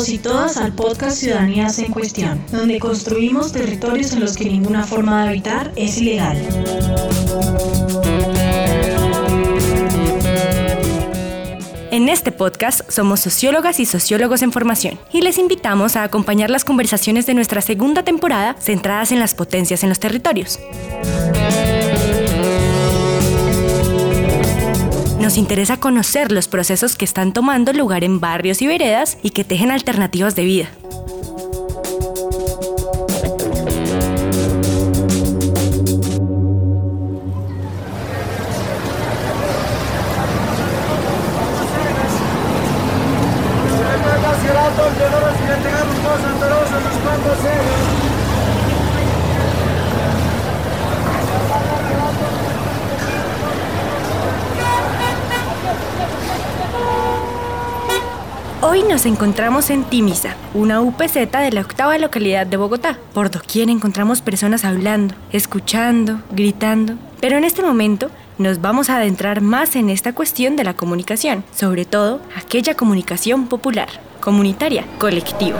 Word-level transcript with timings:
Todos 0.00 0.08
y 0.08 0.18
todas 0.18 0.56
al 0.56 0.72
podcast 0.72 1.18
Ciudadanías 1.18 1.78
en 1.78 1.92
Cuestión, 1.92 2.42
donde 2.50 2.78
construimos 2.78 3.52
territorios 3.52 4.14
en 4.14 4.20
los 4.20 4.34
que 4.34 4.46
ninguna 4.46 4.84
forma 4.84 5.22
de 5.22 5.28
habitar 5.28 5.72
es 5.76 5.98
ilegal. 5.98 6.38
En 11.90 12.08
este 12.08 12.32
podcast 12.32 12.90
somos 12.90 13.20
sociólogas 13.20 13.78
y 13.78 13.84
sociólogos 13.84 14.40
en 14.40 14.52
formación 14.52 14.98
y 15.12 15.20
les 15.20 15.36
invitamos 15.36 15.96
a 15.96 16.04
acompañar 16.04 16.48
las 16.48 16.64
conversaciones 16.64 17.26
de 17.26 17.34
nuestra 17.34 17.60
segunda 17.60 18.02
temporada 18.02 18.56
centradas 18.58 19.12
en 19.12 19.18
las 19.18 19.34
potencias 19.34 19.82
en 19.82 19.90
los 19.90 20.00
territorios. 20.00 20.58
Nos 25.30 25.38
interesa 25.38 25.78
conocer 25.78 26.32
los 26.32 26.48
procesos 26.48 26.96
que 26.96 27.04
están 27.04 27.32
tomando 27.32 27.72
lugar 27.72 28.02
en 28.02 28.18
barrios 28.18 28.62
y 28.62 28.66
veredas 28.66 29.16
y 29.22 29.30
que 29.30 29.44
tejen 29.44 29.70
alternativas 29.70 30.34
de 30.34 30.42
vida. 30.42 30.70
Hoy 58.80 58.88
nos 58.88 59.04
encontramos 59.04 59.68
en 59.68 59.84
Timisa, 59.84 60.36
una 60.54 60.80
UPZ 60.80 61.30
de 61.30 61.52
la 61.52 61.60
octava 61.60 61.98
localidad 61.98 62.46
de 62.46 62.56
Bogotá. 62.56 62.96
Por 63.12 63.30
doquier 63.30 63.68
encontramos 63.68 64.22
personas 64.22 64.64
hablando, 64.64 65.14
escuchando, 65.32 66.22
gritando. 66.30 66.94
Pero 67.20 67.36
en 67.36 67.44
este 67.44 67.62
momento 67.62 68.10
nos 68.38 68.62
vamos 68.62 68.88
a 68.88 68.96
adentrar 68.96 69.42
más 69.42 69.76
en 69.76 69.90
esta 69.90 70.14
cuestión 70.14 70.56
de 70.56 70.64
la 70.64 70.72
comunicación, 70.72 71.44
sobre 71.54 71.84
todo 71.84 72.22
aquella 72.34 72.74
comunicación 72.74 73.48
popular, 73.48 73.88
comunitaria, 74.18 74.86
colectiva. 74.98 75.58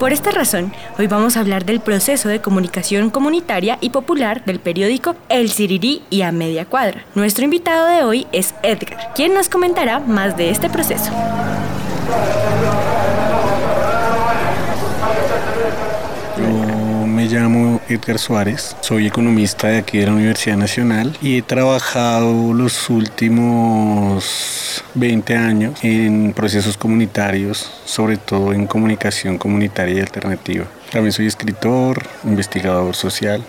Por 0.00 0.14
esta 0.14 0.30
razón, 0.30 0.72
hoy 0.98 1.08
vamos 1.08 1.36
a 1.36 1.40
hablar 1.40 1.66
del 1.66 1.80
proceso 1.80 2.30
de 2.30 2.40
comunicación 2.40 3.10
comunitaria 3.10 3.76
y 3.82 3.90
popular 3.90 4.42
del 4.46 4.58
periódico 4.58 5.14
El 5.28 5.50
Cirirí 5.50 6.02
y 6.08 6.22
a 6.22 6.32
Media 6.32 6.64
Cuadra. 6.64 7.04
Nuestro 7.14 7.44
invitado 7.44 7.86
de 7.86 8.02
hoy 8.02 8.26
es 8.32 8.54
Edgar, 8.62 9.12
quien 9.14 9.34
nos 9.34 9.50
comentará 9.50 10.00
más 10.00 10.38
de 10.38 10.48
este 10.48 10.70
proceso. 10.70 11.12
Llamo 17.30 17.80
Edgar 17.88 18.18
Suárez, 18.18 18.76
soy 18.80 19.06
economista 19.06 19.68
de 19.68 19.78
aquí 19.78 19.98
de 19.98 20.06
la 20.06 20.12
Universidad 20.12 20.56
Nacional 20.56 21.16
y 21.22 21.38
he 21.38 21.42
trabajado 21.42 22.52
los 22.52 22.90
últimos 22.90 24.82
20 24.94 25.36
años 25.36 25.78
en 25.82 26.32
procesos 26.34 26.76
comunitarios, 26.76 27.70
sobre 27.84 28.16
todo 28.16 28.52
en 28.52 28.66
comunicación 28.66 29.38
comunitaria 29.38 29.94
y 29.96 30.00
alternativa. 30.00 30.66
También 30.90 31.12
soy 31.12 31.26
escritor, 31.26 32.02
investigador 32.24 32.96
social. 32.96 33.44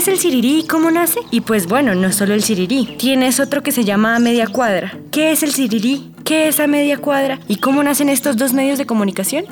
Es 0.00 0.08
el 0.08 0.18
Sirirí 0.18 0.60
y 0.60 0.66
cómo 0.66 0.90
nace? 0.90 1.20
Y 1.30 1.42
pues 1.42 1.66
bueno, 1.66 1.94
no 1.94 2.10
solo 2.10 2.32
el 2.32 2.42
Sirirí, 2.42 2.96
tienes 2.96 3.38
otro 3.38 3.62
que 3.62 3.70
se 3.70 3.84
llama 3.84 4.16
a 4.16 4.18
media 4.18 4.46
cuadra. 4.46 4.98
¿Qué 5.10 5.30
es 5.30 5.42
el 5.42 5.52
Sirirí? 5.52 6.10
¿Qué 6.24 6.48
es 6.48 6.58
a 6.58 6.66
media 6.66 6.96
cuadra? 6.96 7.38
¿Y 7.48 7.56
cómo 7.56 7.82
nacen 7.82 8.08
estos 8.08 8.38
dos 8.38 8.54
medios 8.54 8.78
de 8.78 8.86
comunicación? 8.86 9.44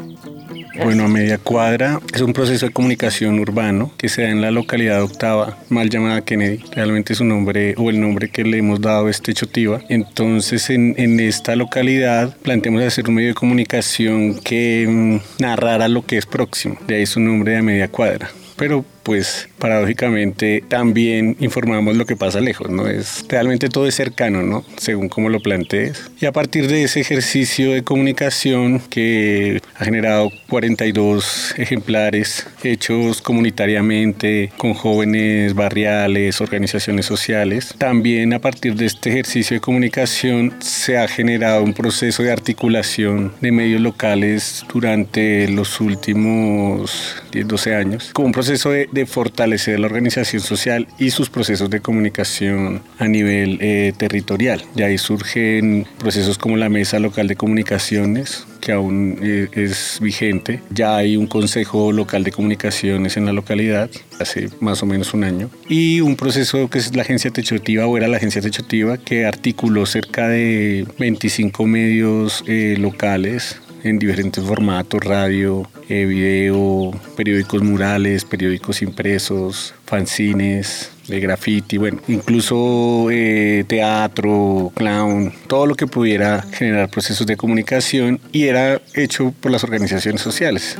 Bueno, 0.83 1.05
a 1.05 1.09
media 1.09 1.37
cuadra 1.37 2.01
es 2.15 2.23
un 2.23 2.33
proceso 2.33 2.65
de 2.65 2.73
comunicación 2.73 3.39
urbano 3.41 3.93
que 3.99 4.09
se 4.09 4.23
da 4.23 4.31
en 4.31 4.41
la 4.41 4.51
localidad 4.51 5.03
octava, 5.03 5.59
mal 5.69 5.91
llamada 5.91 6.25
Kennedy. 6.25 6.65
Realmente 6.73 7.13
es 7.13 7.21
un 7.21 7.29
nombre 7.29 7.75
o 7.77 7.91
el 7.91 8.01
nombre 8.01 8.31
que 8.31 8.43
le 8.43 8.57
hemos 8.57 8.81
dado 8.81 9.09
a 9.09 9.11
este 9.11 9.35
Chotiva. 9.35 9.83
Entonces, 9.91 10.71
en, 10.71 10.95
en 10.97 11.21
esta 11.21 11.57
localidad 11.57 12.35
planteamos 12.39 12.83
hacer 12.83 13.07
un 13.07 13.17
medio 13.17 13.29
de 13.29 13.35
comunicación 13.35 14.41
que 14.41 14.87
mm, 14.89 15.43
narrara 15.43 15.89
lo 15.89 16.07
que 16.07 16.17
es 16.17 16.25
próximo. 16.25 16.79
De 16.87 16.95
ahí 16.95 17.05
su 17.05 17.21
nombre 17.21 17.53
de 17.53 17.59
a 17.59 17.63
media 17.63 17.89
cuadra. 17.89 18.31
Pero 18.57 18.85
pues 19.09 19.49
paradójicamente 19.59 20.63
también 20.69 21.35
informamos 21.41 21.97
lo 21.97 22.05
que 22.05 22.15
pasa 22.15 22.41
lejos, 22.41 22.69
¿no? 22.69 22.87
Es 22.89 23.25
realmente 23.27 23.71
todo 23.71 23.87
es 23.87 23.95
cercano, 23.95 24.43
¿no? 24.43 24.67
Según 24.77 25.09
como 25.09 25.31
lo 25.31 25.41
plantees. 25.41 26.11
Y 26.21 26.27
a 26.27 26.33
partir 26.33 26.69
de 26.69 26.83
ese 26.83 27.01
ejercicio 27.01 27.73
de 27.73 27.83
comunicación 27.83 28.81
que 28.91 29.63
ha 29.79 29.85
generado 29.87 30.31
42 30.51 31.55
ejemplares 31.57 32.47
hechos 32.63 33.23
comunitariamente 33.23 34.53
con 34.59 34.75
jóvenes 34.75 35.55
barriales, 35.55 36.43
organizaciones 36.43 37.07
sociales, 37.07 37.75
también 37.79 38.35
a 38.35 38.41
partir 38.41 38.75
de 38.75 38.85
este 38.85 39.09
ejercicio 39.09 39.55
de 39.55 39.63
comunicación 39.63 40.53
se 40.59 40.99
ha 40.99 41.09
generado 41.09 41.63
un 41.63 41.73
proceso 41.73 42.23
de 42.23 42.31
articulación 42.31 43.33
de 43.41 43.53
medios 43.53 43.81
locales 43.81 44.67
durante 44.71 45.49
los 45.49 45.81
últimos 45.81 47.17
10, 47.33 47.49
12 47.49 47.75
años, 47.75 48.11
como 48.13 48.27
un 48.27 48.33
proceso 48.33 48.71
de 48.71 48.98
de 48.99 49.07
fortalecer 49.07 49.79
la 49.79 49.87
organización 49.87 50.43
social 50.43 50.89
y 50.99 51.11
sus 51.11 51.31
procesos 51.31 51.71
de 51.71 51.81
comunicación 51.81 52.83
a 52.99 53.07
nivel 53.07 53.59
eh, 53.61 53.93
territorial. 53.97 54.65
De 54.75 54.85
ahí 54.85 54.99
surgen 54.99 55.87
procesos 55.99 56.37
como 56.37 56.57
la 56.57 56.69
Mesa 56.69 56.99
Local 56.99 57.29
de 57.29 57.37
Comunicaciones, 57.37 58.45
que 58.61 58.73
aún 58.73 59.19
eh, 59.23 59.49
es 59.53 59.99
vigente. 60.01 60.61
Ya 60.71 60.97
hay 60.97 61.17
un 61.17 61.29
Consejo 61.29 61.93
Local 61.93 62.25
de 62.25 62.33
Comunicaciones 62.33 63.17
en 63.17 63.25
la 63.25 63.33
localidad, 63.33 63.89
hace 64.19 64.49
más 64.61 64.83
o 64.83 64.87
menos 64.87 65.15
un 65.15 65.23
año. 65.23 65.49
Y 65.69 66.01
un 66.01 66.17
proceso 66.17 66.69
que 66.69 66.79
es 66.79 66.97
la 66.97 67.03
Agencia 67.03 67.31
Techotiva, 67.31 67.87
o 67.87 67.97
era 67.97 68.09
la 68.09 68.17
Agencia 68.17 68.43
Techotiva, 68.43 68.99
que 68.99 69.27
articuló 69.27 69.87
cerca 69.87 70.27
de 70.27 70.87
25 70.99 71.67
medios 71.67 72.43
eh, 72.49 72.77
locales 72.79 73.61
en 73.89 73.99
diferentes 73.99 74.45
formatos, 74.45 75.03
radio, 75.03 75.69
eh, 75.89 76.05
video, 76.05 76.93
periódicos 77.17 77.63
murales, 77.63 78.25
periódicos 78.25 78.83
impresos, 78.83 79.75
fanzines, 79.87 80.91
de 81.09 81.21
graffiti, 81.21 81.79
bueno, 81.79 82.01
incluso 82.07 83.09
eh, 83.11 83.65
teatro, 83.67 84.71
clown, 84.75 85.33
todo 85.47 85.67
lo 85.67 85.75
que 85.75 85.87
pudiera 85.87 86.43
generar 86.43 86.91
procesos 86.91 87.27
de 87.27 87.37
comunicación 87.37 88.21
y 88.31 88.45
era 88.45 88.81
hecho 88.95 89.33
por 89.41 89.51
las 89.51 89.65
organizaciones 89.65 90.21
sociales. 90.21 90.79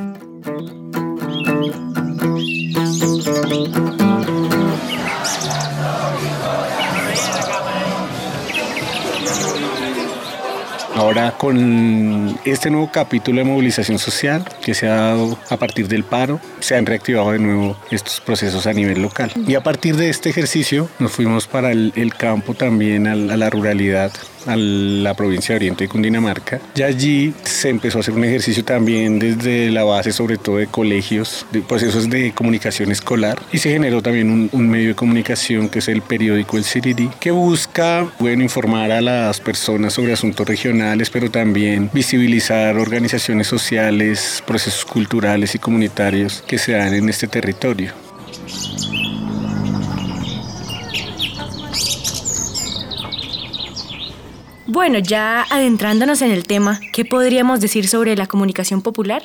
Ahora 11.09 11.33
con 11.39 12.39
este 12.45 12.69
nuevo 12.69 12.91
capítulo 12.93 13.39
de 13.39 13.45
movilización 13.45 13.99
social 13.99 14.45
que 14.61 14.75
se 14.75 14.89
ha 14.89 14.97
dado 14.97 15.39
a 15.49 15.57
partir 15.57 15.89
del 15.89 16.05
paro, 16.05 16.39
se 16.61 16.77
han 16.77 16.85
reactivado 16.85 17.33
de 17.33 17.39
nuevo 17.39 17.79
estos 17.91 18.21
procesos 18.21 18.67
a 18.67 18.75
nivel 18.75 19.01
local. 19.01 19.33
Y 19.47 19.55
a 19.55 19.63
partir 19.63 19.97
de 19.97 20.11
este 20.11 20.29
ejercicio 20.29 20.91
nos 20.99 21.13
fuimos 21.13 21.47
para 21.47 21.73
el, 21.73 22.13
campo 22.15 22.53
también, 22.53 23.07
a 23.07 23.15
la 23.15 23.49
ruralidad, 23.49 24.13
a 24.49 24.57
la 24.57 25.15
provincia 25.15 25.53
de 25.53 25.57
Oriente 25.57 25.85
de 25.85 25.89
Cundinamarca. 25.89 26.61
Y 26.75 26.83
allí 26.83 27.35
se 27.45 27.69
empezó 27.69 27.99
a 27.99 28.01
hacer 28.01 28.15
un 28.15 28.25
ejercicio 28.25 28.65
también 28.65 29.19
desde 29.19 29.71
la 29.71 29.85
base, 29.85 30.13
sobre 30.13 30.39
todo 30.39 30.57
de 30.57 30.67
colegios, 30.67 31.47
de 31.53 31.61
procesos 31.61 32.09
de 32.09 32.33
comunicación 32.33 32.91
escolar. 32.91 33.41
Y 33.53 33.59
se 33.59 33.71
generó 33.71 34.03
también 34.03 34.31
un, 34.31 34.51
un 34.53 34.69
medio 34.69 34.89
de 34.89 34.95
comunicación 34.95 35.69
que 35.69 35.81
es 35.81 35.89
el 35.89 36.03
periódico 36.03 36.57
El 36.57 36.65
Siriri, 36.65 37.11
que 37.21 37.31
busca, 37.31 38.07
bueno, 38.19 38.43
informar 38.43 38.91
a 38.91 39.01
las 39.01 39.41
personas 39.41 39.93
sobre 39.93 40.13
asuntos 40.13 40.47
regionales, 40.47 41.11
pero 41.11 41.31
también 41.31 41.91
visibilizar 41.93 42.77
organizaciones 42.77 43.47
sociales, 43.47 44.43
procesos 44.47 44.85
culturales 44.85 45.55
y 45.55 45.59
comunitarios 45.59 46.43
que 46.47 46.59
se 46.59 46.73
dan 46.73 46.95
en 46.95 47.09
este 47.09 47.27
territorio. 47.27 48.08
Bueno, 54.71 54.99
ya 54.99 55.47
adentrándonos 55.49 56.21
en 56.21 56.31
el 56.31 56.47
tema, 56.47 56.79
¿qué 56.93 57.07
podríamos 57.07 57.63
decir 57.63 57.89
sobre 57.89 58.15
la 58.17 58.27
comunicación 58.27 58.83
popular? 58.83 59.23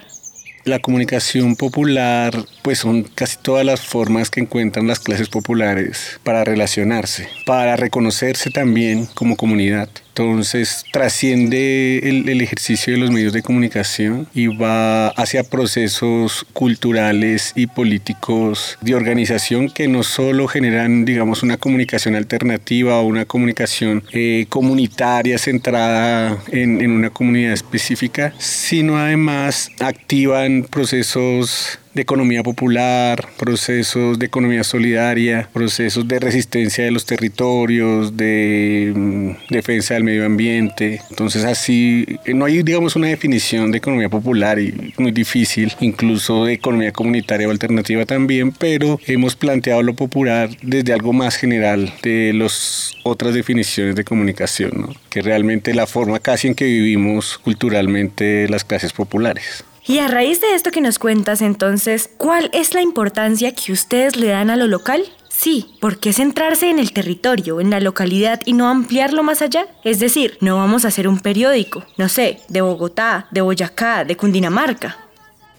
La 0.63 0.79
comunicación 0.79 1.57
popular, 1.57 2.45
pues 2.61 2.79
son 2.79 3.03
casi 3.03 3.35
todas 3.41 3.65
las 3.65 3.81
formas 3.81 4.29
que 4.29 4.39
encuentran 4.39 4.87
las 4.87 5.01
clases 5.01 5.27
populares 5.27 6.17
para 6.23 6.45
relacionarse, 6.45 7.27
para 7.45 7.75
reconocerse 7.75 8.51
también 8.51 9.05
como 9.07 9.35
comunidad. 9.35 9.89
Entonces 10.15 10.85
trasciende 10.91 11.97
el, 12.07 12.39
ejercicio 12.39 12.93
de 12.93 12.99
los 12.99 13.09
medios 13.09 13.33
de 13.33 13.41
comunicación 13.41 14.27
y 14.35 14.45
va 14.45 15.07
hacia 15.07 15.43
procesos 15.43 16.45
culturales 16.53 17.51
y 17.55 17.65
políticos 17.65 18.77
de 18.81 18.93
organización 18.93 19.71
que 19.71 19.87
no 19.87 20.03
solo 20.03 20.47
generan, 20.47 21.05
digamos, 21.05 21.41
una 21.41 21.57
comunicación 21.57 22.13
alternativa 22.13 22.99
o 22.99 23.07
una 23.07 23.25
comunicación 23.25 24.03
eh, 24.11 24.45
comunitaria 24.49 25.39
centrada 25.39 26.37
en, 26.51 26.79
en 26.81 26.91
una 26.91 27.09
comunidad 27.09 27.53
específica, 27.53 28.35
sino 28.37 28.97
además 28.97 29.71
activan 29.79 30.67
procesos 30.69 31.79
de 31.93 32.01
economía 32.01 32.43
popular, 32.43 33.27
procesos 33.37 34.17
de 34.19 34.25
economía 34.25 34.63
solidaria, 34.63 35.49
procesos 35.53 36.07
de 36.07 36.19
resistencia 36.19 36.83
de 36.83 36.91
los 36.91 37.05
territorios, 37.05 38.17
de 38.17 38.91
mm, 38.95 39.53
defensa 39.53 39.93
del 39.93 40.03
medio 40.03 40.25
ambiente. 40.25 41.01
Entonces 41.09 41.43
así, 41.43 42.05
eh, 42.25 42.33
no 42.33 42.45
hay 42.45 42.63
digamos 42.63 42.95
una 42.95 43.07
definición 43.07 43.71
de 43.71 43.77
economía 43.77 44.09
popular 44.09 44.59
y 44.59 44.93
muy 44.97 45.11
difícil, 45.11 45.73
incluso 45.79 46.45
de 46.45 46.53
economía 46.53 46.91
comunitaria 46.91 47.47
o 47.47 47.51
alternativa 47.51 48.05
también, 48.05 48.51
pero 48.51 48.99
hemos 49.05 49.35
planteado 49.35 49.83
lo 49.83 49.93
popular 49.93 50.49
desde 50.61 50.93
algo 50.93 51.13
más 51.13 51.35
general 51.35 51.93
de 52.01 52.33
las 52.33 52.93
otras 53.03 53.33
definiciones 53.33 53.95
de 53.95 54.03
comunicación, 54.03 54.71
¿no? 54.75 54.95
que 55.09 55.21
realmente 55.21 55.73
la 55.73 55.87
forma 55.87 56.19
casi 56.19 56.47
en 56.47 56.55
que 56.55 56.65
vivimos 56.65 57.37
culturalmente 57.37 58.47
las 58.49 58.63
clases 58.63 58.93
populares. 58.93 59.63
Y 59.85 59.99
a 59.99 60.07
raíz 60.07 60.39
de 60.39 60.55
esto 60.55 60.71
que 60.71 60.79
nos 60.79 60.97
cuentas, 60.97 61.41
entonces, 61.41 62.09
¿cuál 62.17 62.49
es 62.53 62.73
la 62.73 62.81
importancia 62.81 63.53
que 63.53 63.73
ustedes 63.73 64.15
le 64.15 64.27
dan 64.27 64.49
a 64.49 64.55
lo 64.55 64.67
local? 64.67 65.03
Sí, 65.27 65.75
¿por 65.81 65.99
qué 65.99 66.13
centrarse 66.13 66.69
en 66.69 66.79
el 66.79 66.93
territorio, 66.93 67.59
en 67.59 67.69
la 67.69 67.81
localidad 67.81 68.39
y 68.45 68.53
no 68.53 68.69
ampliarlo 68.69 69.23
más 69.23 69.41
allá? 69.41 69.67
Es 69.83 69.99
decir, 69.99 70.37
no 70.39 70.55
vamos 70.55 70.85
a 70.85 70.87
hacer 70.87 71.05
un 71.05 71.19
periódico, 71.19 71.83
no 71.97 72.07
sé, 72.07 72.39
de 72.47 72.61
Bogotá, 72.61 73.27
de 73.31 73.41
Boyacá, 73.41 74.05
de 74.05 74.15
Cundinamarca. 74.15 74.97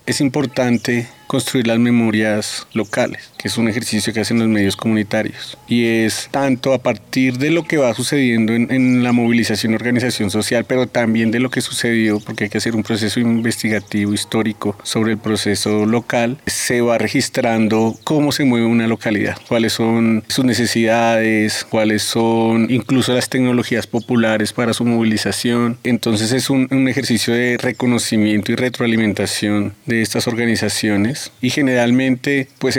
Es 0.06 0.22
importante 0.22 1.06
construir 1.26 1.66
las 1.66 1.78
memorias 1.78 2.66
locales, 2.72 3.30
que 3.44 3.48
es 3.48 3.58
un 3.58 3.68
ejercicio 3.68 4.10
que 4.14 4.20
hacen 4.20 4.38
los 4.38 4.48
medios 4.48 4.74
comunitarios. 4.74 5.58
Y 5.68 5.84
es 5.84 6.30
tanto 6.30 6.72
a 6.72 6.78
partir 6.78 7.36
de 7.36 7.50
lo 7.50 7.64
que 7.64 7.76
va 7.76 7.92
sucediendo 7.92 8.54
en, 8.54 8.72
en, 8.72 9.02
la 9.02 9.12
movilización 9.12 9.72
y 9.72 9.74
organización 9.74 10.30
social, 10.30 10.64
pero 10.64 10.86
también 10.86 11.30
de 11.30 11.40
lo 11.40 11.50
que 11.50 11.60
sucedió, 11.60 12.20
porque 12.20 12.44
hay 12.44 12.50
que 12.50 12.56
hacer 12.56 12.74
un 12.74 12.82
proceso 12.82 13.20
investigativo 13.20 14.14
histórico 14.14 14.78
sobre 14.82 15.12
el 15.12 15.18
proceso 15.18 15.84
local, 15.84 16.38
se 16.46 16.80
va 16.80 16.96
registrando 16.96 17.94
cómo 18.02 18.32
se 18.32 18.46
mueve 18.46 18.64
una 18.64 18.86
localidad, 18.86 19.36
cuáles 19.46 19.74
son 19.74 20.24
sus 20.28 20.46
necesidades, 20.46 21.66
cuáles 21.68 22.02
son 22.02 22.70
incluso 22.70 23.12
las 23.12 23.28
tecnologías 23.28 23.86
populares 23.86 24.54
para 24.54 24.72
su 24.72 24.86
movilización. 24.86 25.76
Entonces 25.84 26.32
es 26.32 26.48
un, 26.48 26.66
un 26.70 26.88
ejercicio 26.88 27.34
de 27.34 27.58
reconocimiento 27.58 28.52
y 28.52 28.54
retroalimentación 28.54 29.74
de 29.84 30.00
estas 30.00 30.28
organizaciones 30.28 31.30
y 31.42 31.50
generalmente 31.50 32.48
pues 32.58 32.78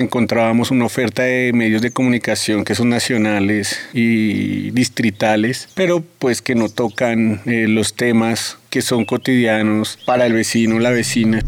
una 0.72 0.86
oferta 0.86 1.24
de 1.24 1.52
medios 1.54 1.82
de 1.82 1.92
comunicación 1.92 2.64
que 2.64 2.76
son 2.76 2.90
nacionales 2.90 3.80
y 3.94 4.72
distritales, 4.72 5.68
pero 5.76 6.04
pues 6.20 6.42
que 6.42 6.56
no 6.56 6.70
tocan 6.70 7.42
eh, 7.46 7.68
los 7.68 7.94
temas 7.94 8.58
que 8.70 8.82
son 8.82 9.06
cotidianos 9.06 10.00
para 10.06 10.26
el 10.26 10.34
vecino 10.34 10.78
o 10.78 10.80
la 10.80 10.92
vecina. 10.92 11.42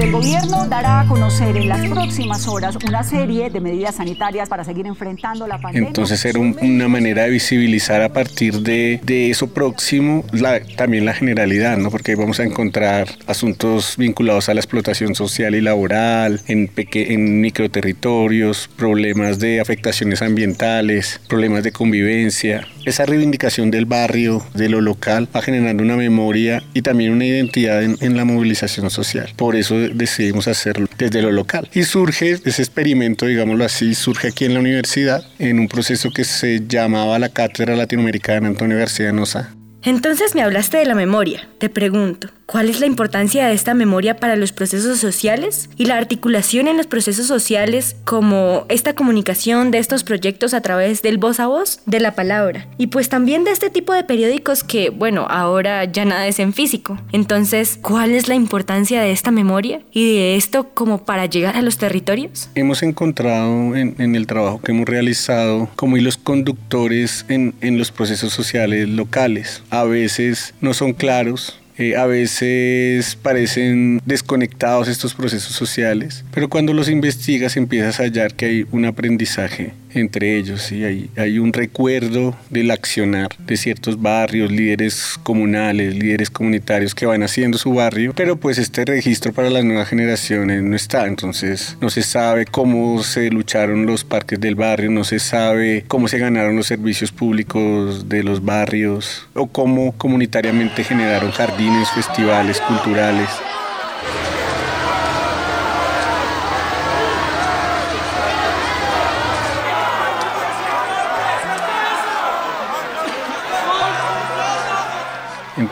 El 0.00 0.10
gobierno 0.10 0.66
dará 0.68 1.00
a 1.00 1.06
conocer 1.06 1.54
en 1.54 1.68
las 1.68 1.86
próximas 1.86 2.48
horas 2.48 2.76
una 2.86 3.02
serie 3.02 3.50
de 3.50 3.60
medidas 3.60 3.96
sanitarias 3.96 4.48
para 4.48 4.64
seguir 4.64 4.86
enfrentando 4.86 5.46
la 5.46 5.58
pandemia. 5.58 5.88
Entonces 5.88 6.24
era 6.24 6.38
un, 6.38 6.56
una 6.62 6.88
manera 6.88 7.24
de 7.24 7.30
visibilizar 7.30 8.00
a 8.00 8.10
partir 8.10 8.60
de, 8.60 9.00
de 9.02 9.30
eso 9.30 9.48
próximo 9.52 10.24
la, 10.32 10.60
también 10.76 11.04
la 11.04 11.12
generalidad, 11.12 11.76
¿no? 11.76 11.90
porque 11.90 12.16
vamos 12.16 12.40
a 12.40 12.44
encontrar 12.44 13.06
asuntos 13.26 13.96
vinculados 13.98 14.48
a 14.48 14.54
la 14.54 14.60
explotación 14.60 15.14
social 15.14 15.54
y 15.54 15.60
laboral, 15.60 16.40
en, 16.46 16.70
en 16.74 17.40
microterritorios, 17.42 18.70
problemas 18.76 19.40
de 19.40 19.60
afectaciones 19.60 20.22
ambientales, 20.22 21.20
problemas 21.28 21.64
de 21.64 21.72
convivencia. 21.72 22.66
Esa 22.86 23.04
reivindicación 23.04 23.70
del 23.70 23.84
barrio, 23.84 24.44
de 24.54 24.68
lo 24.68 24.80
local, 24.80 25.28
va 25.34 25.42
generando 25.42 25.82
una 25.82 25.96
memoria 25.96 26.62
y 26.72 26.82
también 26.82 27.12
una 27.12 27.26
identidad 27.26 27.82
en, 27.82 27.96
en 28.00 28.16
la 28.16 28.24
movilización 28.24 28.90
social. 28.90 29.32
Por 29.36 29.54
eso 29.54 29.81
decidimos 29.88 30.48
hacerlo 30.48 30.88
desde 30.98 31.22
lo 31.22 31.32
local. 31.32 31.68
Y 31.72 31.84
surge 31.84 32.38
ese 32.44 32.62
experimento, 32.62 33.26
digámoslo 33.26 33.64
así, 33.64 33.94
surge 33.94 34.28
aquí 34.28 34.44
en 34.44 34.54
la 34.54 34.60
universidad 34.60 35.22
en 35.38 35.58
un 35.58 35.68
proceso 35.68 36.10
que 36.10 36.24
se 36.24 36.66
llamaba 36.66 37.18
la 37.18 37.28
Cátedra 37.28 37.76
Latinoamericana 37.76 38.48
Antonio 38.48 38.78
García 38.78 39.12
Nosa. 39.12 39.54
Entonces 39.84 40.36
me 40.36 40.42
hablaste 40.42 40.76
de 40.76 40.86
la 40.86 40.94
memoria. 40.94 41.48
Te 41.58 41.68
pregunto, 41.68 42.28
¿cuál 42.46 42.68
es 42.68 42.78
la 42.78 42.86
importancia 42.86 43.48
de 43.48 43.54
esta 43.54 43.74
memoria 43.74 44.16
para 44.16 44.36
los 44.36 44.52
procesos 44.52 44.98
sociales 44.98 45.68
y 45.76 45.86
la 45.86 45.96
articulación 45.96 46.68
en 46.68 46.76
los 46.76 46.86
procesos 46.86 47.26
sociales 47.26 47.96
como 48.04 48.64
esta 48.68 48.94
comunicación 48.94 49.72
de 49.72 49.78
estos 49.78 50.04
proyectos 50.04 50.54
a 50.54 50.60
través 50.60 51.02
del 51.02 51.18
voz 51.18 51.40
a 51.40 51.48
voz, 51.48 51.80
de 51.84 51.98
la 51.98 52.14
palabra? 52.14 52.68
Y 52.78 52.88
pues 52.88 53.08
también 53.08 53.42
de 53.42 53.50
este 53.50 53.70
tipo 53.70 53.92
de 53.92 54.04
periódicos 54.04 54.62
que, 54.62 54.90
bueno, 54.90 55.26
ahora 55.28 55.84
ya 55.84 56.04
nada 56.04 56.28
es 56.28 56.38
en 56.38 56.52
físico. 56.52 57.00
Entonces, 57.10 57.80
¿cuál 57.82 58.12
es 58.12 58.28
la 58.28 58.36
importancia 58.36 59.02
de 59.02 59.10
esta 59.10 59.32
memoria 59.32 59.80
y 59.90 60.14
de 60.14 60.36
esto 60.36 60.68
como 60.74 61.04
para 61.04 61.26
llegar 61.26 61.56
a 61.56 61.62
los 61.62 61.78
territorios? 61.78 62.48
Hemos 62.54 62.84
encontrado 62.84 63.74
en, 63.74 64.14
el 64.14 64.26
trabajo 64.28 64.60
que 64.60 64.70
hemos 64.70 64.88
realizado 64.88 65.68
como 65.74 65.96
hilos 65.96 66.18
conductores 66.18 67.24
en 67.28 67.78
los 67.78 67.90
procesos 67.90 68.32
sociales 68.32 68.88
locales 68.88 69.62
a 69.72 69.84
veces 69.84 70.52
no 70.60 70.74
son 70.74 70.92
claros, 70.92 71.58
eh, 71.78 71.96
a 71.96 72.04
veces 72.04 73.16
parecen 73.16 74.02
desconectados 74.04 74.86
estos 74.86 75.14
procesos 75.14 75.54
sociales, 75.54 76.26
pero 76.30 76.50
cuando 76.50 76.74
los 76.74 76.90
investigas 76.90 77.56
empiezas 77.56 77.98
a 77.98 78.02
hallar 78.02 78.34
que 78.34 78.44
hay 78.44 78.66
un 78.70 78.84
aprendizaje 78.84 79.72
entre 79.94 80.36
ellos 80.36 80.72
y 80.72 80.84
hay, 80.84 81.10
hay 81.16 81.38
un 81.38 81.52
recuerdo 81.52 82.36
del 82.50 82.70
accionar 82.70 83.28
de 83.38 83.56
ciertos 83.56 84.00
barrios, 84.00 84.50
líderes 84.50 85.18
comunales, 85.22 85.94
líderes 85.94 86.30
comunitarios 86.30 86.94
que 86.94 87.06
van 87.06 87.22
haciendo 87.22 87.58
su 87.58 87.74
barrio, 87.74 88.12
pero 88.14 88.36
pues 88.36 88.58
este 88.58 88.84
registro 88.84 89.32
para 89.32 89.50
las 89.50 89.64
nuevas 89.64 89.88
generaciones 89.88 90.62
no 90.62 90.76
está, 90.76 91.06
entonces 91.06 91.76
no 91.80 91.90
se 91.90 92.02
sabe 92.02 92.46
cómo 92.46 93.02
se 93.02 93.30
lucharon 93.30 93.86
los 93.86 94.04
parques 94.04 94.40
del 94.40 94.54
barrio, 94.54 94.90
no 94.90 95.04
se 95.04 95.18
sabe 95.18 95.84
cómo 95.88 96.08
se 96.08 96.18
ganaron 96.18 96.56
los 96.56 96.66
servicios 96.66 97.12
públicos 97.12 98.08
de 98.08 98.22
los 98.22 98.44
barrios 98.44 99.26
o 99.34 99.46
cómo 99.46 99.92
comunitariamente 99.92 100.84
generaron 100.84 101.30
jardines, 101.30 101.90
festivales 101.90 102.60
culturales. 102.60 103.28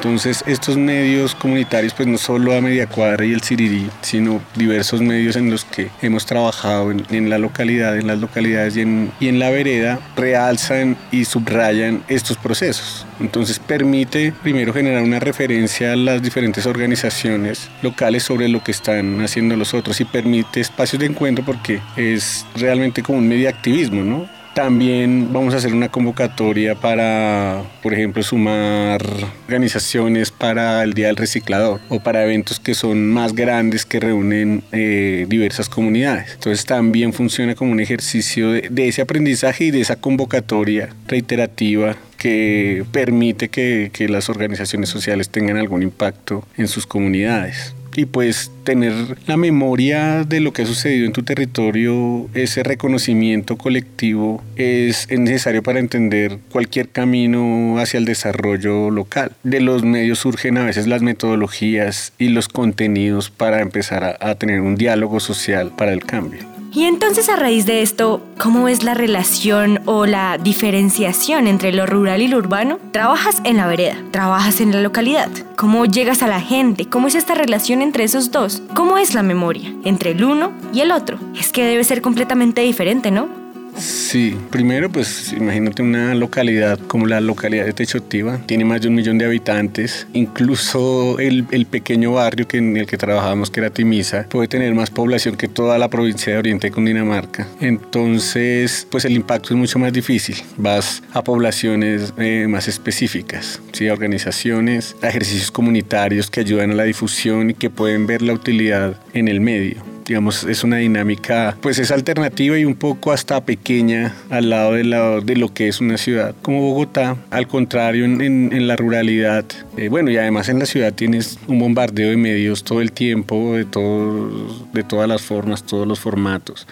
Entonces 0.01 0.43
estos 0.47 0.79
medios 0.79 1.35
comunitarios, 1.35 1.93
pues 1.93 2.09
no 2.09 2.17
solo 2.17 2.57
a 2.57 2.63
Media 2.63 2.87
Cuadra 2.87 3.27
y 3.27 3.35
el 3.35 3.43
Sirirí, 3.43 3.91
sino 4.01 4.41
diversos 4.57 5.03
medios 5.03 5.37
en 5.37 5.51
los 5.51 5.67
que 5.67 5.91
hemos 6.01 6.25
trabajado 6.25 6.91
en, 6.91 7.29
la 7.29 7.37
localidad, 7.37 7.99
en 7.99 8.07
las 8.07 8.19
localidades 8.19 8.79
y 8.79 8.81
en, 8.81 9.13
y 9.21 9.29
en, 9.29 9.39
la 9.39 9.51
vereda, 9.51 10.01
realzan 10.17 10.97
y 11.13 11.27
subrayan 11.27 12.03
estos 12.09 12.39
procesos. 12.39 13.05
Entonces 13.21 13.59
permite 13.59 14.33
primero 14.43 14.73
generar 14.73 15.03
una 15.03 15.21
referencia 15.21 15.93
a 15.93 15.97
las 15.97 16.23
diferentes 16.23 16.65
organizaciones 16.65 17.69
locales 17.83 18.23
sobre 18.23 18.49
lo 18.49 18.65
que 18.65 18.71
están 18.71 19.21
haciendo 19.21 19.55
los 19.55 19.75
otros 19.75 20.01
y 20.01 20.07
permite 20.07 20.61
espacios 20.61 21.01
de 21.01 21.09
encuentro 21.09 21.45
porque 21.45 21.83
es 21.97 22.47
realmente 22.57 23.03
como 23.03 23.19
un 23.19 23.29
medio 23.29 23.51
activismo, 23.51 24.03
¿no? 24.03 24.40
También 24.55 25.33
vamos 25.33 25.55
a 25.55 25.59
hacer 25.59 25.73
una 25.73 25.91
convocatoria 25.91 26.75
para, 26.75 27.63
por 27.85 27.95
ejemplo, 27.95 28.21
sumar 28.23 29.01
organizaciones 29.47 30.33
para 30.33 30.83
el 30.83 30.93
Día 30.93 31.07
del 31.07 31.17
Reciclador 31.17 31.81
o 31.89 32.01
para 32.01 32.25
eventos 32.25 32.59
que 32.59 32.75
son 32.75 33.09
más 33.13 33.33
grandes 33.33 33.87
que 33.87 34.01
reúnen 34.01 34.65
eh, 34.73 35.27
diversas 35.29 35.69
comunidades. 35.69 36.33
Entonces 36.35 36.65
también 36.65 37.13
funciona 37.13 37.55
como 37.55 37.71
un 37.71 37.81
ejercicio 37.81 38.51
de, 38.51 38.89
ese 38.89 39.03
aprendizaje 39.03 39.65
y 39.65 39.71
de 39.71 39.83
esa 39.83 39.97
convocatoria 39.97 40.89
reiterativa 41.07 41.97
que 42.17 42.85
permite 42.91 43.49
que, 43.49 43.91
que, 43.93 44.09
las 44.09 44.29
organizaciones 44.29 44.91
sociales 44.91 45.31
tengan 45.31 45.57
algún 45.57 45.83
impacto 45.83 46.47
en 46.57 46.67
sus 46.67 46.87
comunidades. 46.87 47.75
Y 47.97 48.07
pues 48.07 48.51
tener 48.65 49.19
la 49.27 49.37
memoria 49.37 50.25
de 50.25 50.41
lo 50.41 50.53
que 50.53 50.63
ha 50.63 50.67
sucedido 50.67 51.07
en 51.07 51.13
tu 51.13 51.23
territorio, 51.23 52.29
ese 52.35 52.63
reconocimiento 52.63 53.57
colectivo 53.57 54.43
es 54.57 55.09
necesario 55.11 55.63
para 55.63 55.81
entender 55.81 56.39
cualquier 56.53 56.89
camino 56.89 57.79
hacia 57.79 57.99
el 57.99 58.05
desarrollo 58.05 58.91
local. 58.91 59.33
De 59.43 59.61
los 59.61 59.83
medios 59.83 60.21
surgen 60.21 60.59
a 60.59 60.65
veces 60.65 60.87
las 60.87 61.03
metodologías 61.03 62.13
y 62.19 62.29
los 62.29 62.49
contenidos 62.49 63.31
para 63.31 63.61
empezar 63.61 64.05
a, 64.05 64.17
a 64.21 64.35
tener 64.37 64.61
un 64.61 64.77
diálogo 64.77 65.21
social 65.21 65.73
para 65.77 65.93
el 65.93 66.05
cambio. 66.05 66.60
Y 66.73 66.85
entonces 66.85 67.29
a 67.29 67.35
raíz 67.37 67.67
de 67.67 67.83
esto, 67.83 68.23
¿cómo 68.39 68.69
es 68.69 68.85
la 68.85 68.95
relación 68.95 69.81
o 69.87 70.07
la 70.07 70.39
diferenciación 70.39 71.49
entre 71.49 71.73
lo 71.73 71.85
rural 71.85 72.23
y 72.23 72.29
lo 72.29 72.39
urbano? 72.39 72.79
Trabajas 72.93 73.41
en 73.43 73.57
la 73.57 73.67
vereda, 73.67 73.97
trabajas 74.13 74.61
en 74.61 74.71
la 74.71 74.81
localidad. 74.81 75.29
¿Cómo 75.57 75.85
llegas 75.85 76.23
a 76.23 76.29
la 76.29 76.41
gente? 76.41 76.87
¿Cómo 76.87 77.09
es 77.09 77.17
esta 77.17 77.35
relación 77.35 77.83
entre 77.83 78.05
esos 78.05 78.31
dos? 78.31 78.63
¿Cómo 78.75 78.99
es 78.99 79.15
la 79.15 79.25
memoria 79.25 79.75
entre 79.85 80.13
el 80.13 80.23
uno 80.23 80.53
y 80.73 80.81
el 80.81 80.93
otro? 80.93 81.19
Es 81.37 81.51
que 81.51 81.65
debe 81.65 81.83
ser 81.83 82.03
completamente 82.03 82.61
diferente, 82.61 83.11
¿no? 83.11 83.40
Sí, 83.79 84.37
primero 84.51 84.91
pues 84.91 85.33
imagínate 85.33 85.83
una 85.83 86.15
localidad 86.15 86.79
como 86.89 87.07
la 87.07 87.21
localidad 87.21 87.65
de 87.65 87.73
Techotiva, 87.73 88.39
tiene 88.47 88.65
más 88.65 88.81
de 88.81 88.89
un 88.89 88.95
millón 88.95 89.19
de 89.19 89.25
habitantes, 89.25 90.07
incluso 90.13 91.19
el, 91.19 91.47
el, 91.51 91.67
pequeño 91.67 92.13
barrio 92.13 92.49
que 92.49 92.59
en 92.59 92.77
el 92.77 92.87
que 92.87 92.97
trabajamos, 92.97 93.51
que 93.51 93.61
era 93.61 93.71
Timisa, 93.71 94.27
puede 94.29 94.49
tener 94.49 94.75
más 94.75 94.91
población 94.91 95.37
que 95.37 95.49
toda 95.49 95.79
la 95.79 95.89
provincia 95.89 96.33
de 96.33 96.39
Oriente 96.39 96.67
de 96.67 96.73
Cundinamarca. 96.73 97.47
Entonces, 97.61 98.87
pues 98.91 99.05
el 99.05 99.13
impacto 99.13 99.55
es 99.55 99.57
mucho 99.57 99.79
más 99.79 99.93
difícil, 99.93 100.37
vas 100.57 101.03
a 101.13 101.23
poblaciones 101.23 102.13
eh, 102.19 102.47
más 102.49 102.69
específicas, 102.69 103.61
¿sí? 103.73 103.89
a 103.89 103.93
organizaciones, 103.93 104.97
a 105.03 105.09
ejercicios 105.09 105.51
comunitarios 105.51 106.31
que 106.31 106.41
ayudan 106.41 106.73
a 106.73 106.75
la 106.75 106.85
difusión 106.85 107.51
y 107.51 107.55
que 107.55 107.71
pueden 107.71 108.07
ver 108.07 108.23
la 108.23 108.33
utilidad 108.33 109.01
en 109.13 109.29
el 109.29 109.41
medio 109.41 110.00
digamos, 110.07 110.45
es 110.45 110.65
una 110.65 110.77
dinámica, 110.77 111.57
pues 111.61 111.79
es 111.79 111.91
alternativa 111.91 112.59
y 112.59 112.65
un 112.65 112.75
poco 112.75 113.13
hasta 113.13 113.45
pequeña 113.45 114.15
al 114.29 114.51
lado 114.51 114.73
de, 114.75 114.85
la, 114.85 115.21
de 115.21 115.37
lo 115.37 115.53
que 115.53 115.69
es 115.69 115.81
una 115.81 115.97
ciudad 115.97 116.35
como 116.43 116.61
Bogotá. 116.61 117.17
Al 117.31 117.47
contrario, 117.47 118.05
en, 118.05 118.21
en, 118.21 118.67
la 118.67 118.77
ruralidad, 118.77 119.45
eh, 119.77 119.89
bueno, 119.89 120.11
y 120.11 120.17
además 120.17 120.49
en 120.49 120.59
la 120.59 120.67
ciudad 120.67 120.93
tienes 120.93 121.39
un 121.47 121.59
bombardeo 121.59 122.11
de 122.11 122.17
medios 122.17 122.65
todo 122.65 122.81
el 122.81 122.93
tiempo, 122.93 123.55
de, 123.55 123.65
todo, 123.65 124.31
de 124.73 124.83
todas 124.83 125.09
las 125.09 125.23
formas, 125.23 125.65
todos 125.65 125.87
los 125.87 126.01
formatos. 126.01 126.67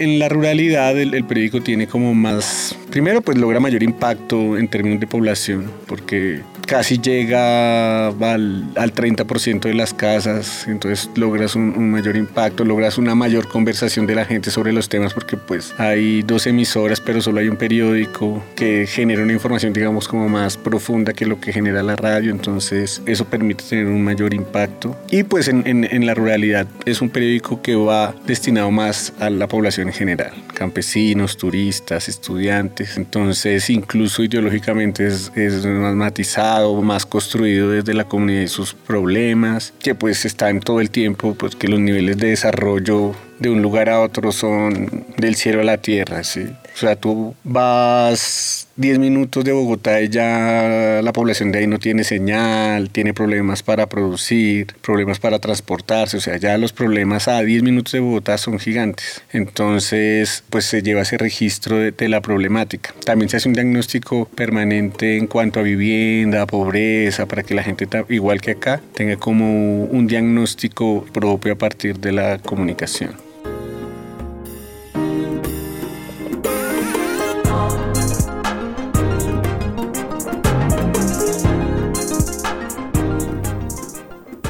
En 0.00 0.18
la 0.18 0.30
ruralidad 0.30 0.98
el, 0.98 1.24
periódico 1.24 1.60
tiene 1.60 1.86
como 1.86 2.14
más, 2.14 2.74
primero 2.90 3.20
pues 3.20 3.36
logra 3.36 3.60
mayor 3.60 3.82
impacto 3.82 4.56
en 4.56 4.66
términos 4.66 4.98
de 4.98 5.06
población, 5.06 5.70
porque 5.86 6.40
casi 6.70 7.00
llega 7.00 8.06
al, 8.06 8.64
al 8.76 8.94
30% 8.94 9.62
de 9.62 9.74
las 9.74 9.92
casas, 9.92 10.68
entonces 10.68 11.10
logras 11.16 11.56
un, 11.56 11.74
un, 11.76 11.90
mayor 11.90 12.16
impacto, 12.16 12.64
logras 12.64 12.96
una 12.96 13.16
mayor 13.16 13.48
conversación 13.48 14.06
de 14.06 14.14
la 14.14 14.24
gente 14.24 14.52
sobre 14.52 14.72
los 14.72 14.88
temas, 14.88 15.12
porque 15.12 15.36
pues 15.36 15.74
hay 15.78 16.22
dos 16.22 16.46
emisoras, 16.46 17.00
pero 17.00 17.20
solo 17.20 17.40
hay 17.40 17.48
un 17.48 17.56
periódico 17.56 18.40
que 18.54 18.86
genera 18.86 19.24
una 19.24 19.32
información 19.32 19.72
digamos 19.72 20.06
como 20.06 20.28
más 20.28 20.56
profunda 20.56 21.12
que 21.12 21.26
lo 21.26 21.40
que 21.40 21.52
genera 21.52 21.82
la 21.82 21.96
radio, 21.96 22.30
entonces 22.30 23.02
eso 23.04 23.24
permite 23.24 23.64
tener 23.68 23.86
un 23.86 24.04
mayor 24.04 24.32
impacto. 24.32 24.96
Y 25.10 25.24
pues 25.24 25.48
en, 25.48 25.66
en, 25.66 25.82
en 25.82 26.06
la 26.06 26.14
ruralidad 26.14 26.68
es 26.84 27.00
un 27.00 27.10
periódico 27.10 27.60
que 27.62 27.74
va 27.74 28.14
destinado 28.26 28.70
más 28.70 29.12
a 29.18 29.28
la 29.28 29.48
población 29.48 29.88
en 29.88 29.94
general, 29.94 30.32
campesinos, 30.54 31.36
turistas, 31.36 32.08
estudiantes. 32.08 32.96
Entonces, 32.96 33.68
incluso 33.70 34.22
ideológicamente 34.22 35.06
es, 35.06 35.32
es, 35.34 35.66
más 35.66 35.94
matizado, 35.94 36.59
más 36.82 37.06
construido 37.06 37.70
desde 37.70 37.94
la 37.94 38.04
comunidad 38.04 38.42
y 38.42 38.48
sus 38.48 38.74
problemas, 38.74 39.72
que 39.80 39.94
pues 39.94 40.24
están 40.24 40.60
todo 40.60 40.80
el 40.80 40.90
tiempo, 40.90 41.34
pues 41.34 41.56
que 41.56 41.68
los 41.68 41.80
niveles 41.80 42.18
de 42.18 42.28
desarrollo 42.28 43.14
de 43.38 43.50
un 43.50 43.62
lugar 43.62 43.88
a 43.88 44.00
otro 44.00 44.32
son 44.32 45.04
del 45.16 45.34
cielo 45.34 45.60
a 45.62 45.64
la 45.64 45.78
tierra, 45.78 46.22
¿sí? 46.24 46.46
O 46.74 46.78
sea, 46.78 46.96
tú 46.96 47.34
vas 47.44 48.68
10 48.76 48.98
minutos 48.98 49.44
de 49.44 49.52
Bogotá 49.52 50.00
y 50.00 50.08
ya 50.08 51.00
la 51.02 51.12
población 51.12 51.52
de 51.52 51.58
ahí 51.58 51.66
no 51.66 51.78
tiene 51.78 52.04
señal, 52.04 52.88
tiene 52.90 53.12
problemas 53.12 53.62
para 53.62 53.86
producir, 53.88 54.68
problemas 54.80 55.18
para 55.18 55.38
transportarse, 55.38 56.16
o 56.16 56.20
sea, 56.20 56.38
ya 56.38 56.56
los 56.56 56.72
problemas 56.72 57.28
a 57.28 57.42
10 57.42 57.62
minutos 57.62 57.92
de 57.92 58.00
Bogotá 58.00 58.38
son 58.38 58.58
gigantes. 58.58 59.22
Entonces, 59.32 60.42
pues 60.48 60.64
se 60.64 60.82
lleva 60.82 61.02
ese 61.02 61.18
registro 61.18 61.76
de, 61.76 61.92
de 61.92 62.08
la 62.08 62.22
problemática. 62.22 62.94
También 63.04 63.28
se 63.28 63.36
hace 63.36 63.48
un 63.48 63.54
diagnóstico 63.54 64.26
permanente 64.34 65.18
en 65.18 65.26
cuanto 65.26 65.60
a 65.60 65.62
vivienda, 65.62 66.46
pobreza, 66.46 67.26
para 67.26 67.42
que 67.42 67.54
la 67.54 67.62
gente, 67.62 67.86
igual 68.08 68.40
que 68.40 68.52
acá, 68.52 68.80
tenga 68.94 69.16
como 69.16 69.84
un 69.84 70.06
diagnóstico 70.06 71.04
propio 71.12 71.52
a 71.52 71.56
partir 71.56 71.98
de 71.98 72.12
la 72.12 72.38
comunicación. 72.38 73.29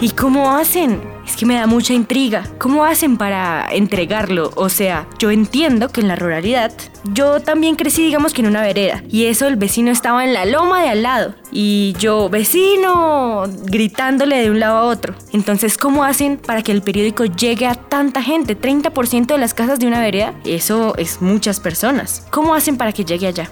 ¿Y 0.02 0.08
cómo 0.12 0.50
hacen? 0.52 0.98
Es 1.26 1.36
que 1.36 1.44
me 1.44 1.56
da 1.56 1.66
mucha 1.66 1.92
intriga. 1.92 2.44
¿Cómo 2.56 2.86
hacen 2.86 3.18
para 3.18 3.68
entregarlo? 3.70 4.50
O 4.56 4.70
sea, 4.70 5.06
yo 5.18 5.30
entiendo 5.30 5.90
que 5.90 6.00
en 6.00 6.08
la 6.08 6.16
ruralidad, 6.16 6.72
yo 7.12 7.40
también 7.40 7.76
crecí, 7.76 8.02
digamos 8.02 8.32
que 8.32 8.40
en 8.40 8.48
una 8.48 8.62
vereda. 8.62 9.02
Y 9.10 9.26
eso, 9.26 9.46
el 9.46 9.56
vecino 9.56 9.90
estaba 9.90 10.24
en 10.24 10.32
la 10.32 10.46
loma 10.46 10.80
de 10.80 10.88
al 10.88 11.02
lado. 11.02 11.34
Y 11.52 11.94
yo, 11.98 12.30
vecino, 12.30 13.44
gritándole 13.64 14.38
de 14.38 14.50
un 14.50 14.58
lado 14.58 14.78
a 14.78 14.84
otro. 14.84 15.14
Entonces, 15.34 15.76
¿cómo 15.76 16.02
hacen 16.02 16.38
para 16.38 16.62
que 16.62 16.72
el 16.72 16.80
periódico 16.80 17.26
llegue 17.26 17.66
a 17.66 17.74
tanta 17.74 18.22
gente? 18.22 18.58
30% 18.58 19.26
de 19.26 19.38
las 19.38 19.52
casas 19.52 19.80
de 19.80 19.86
una 19.86 20.00
vereda, 20.00 20.32
eso 20.46 20.94
es 20.96 21.20
muchas 21.20 21.60
personas. 21.60 22.26
¿Cómo 22.30 22.54
hacen 22.54 22.78
para 22.78 22.92
que 22.92 23.04
llegue 23.04 23.26
allá? 23.26 23.50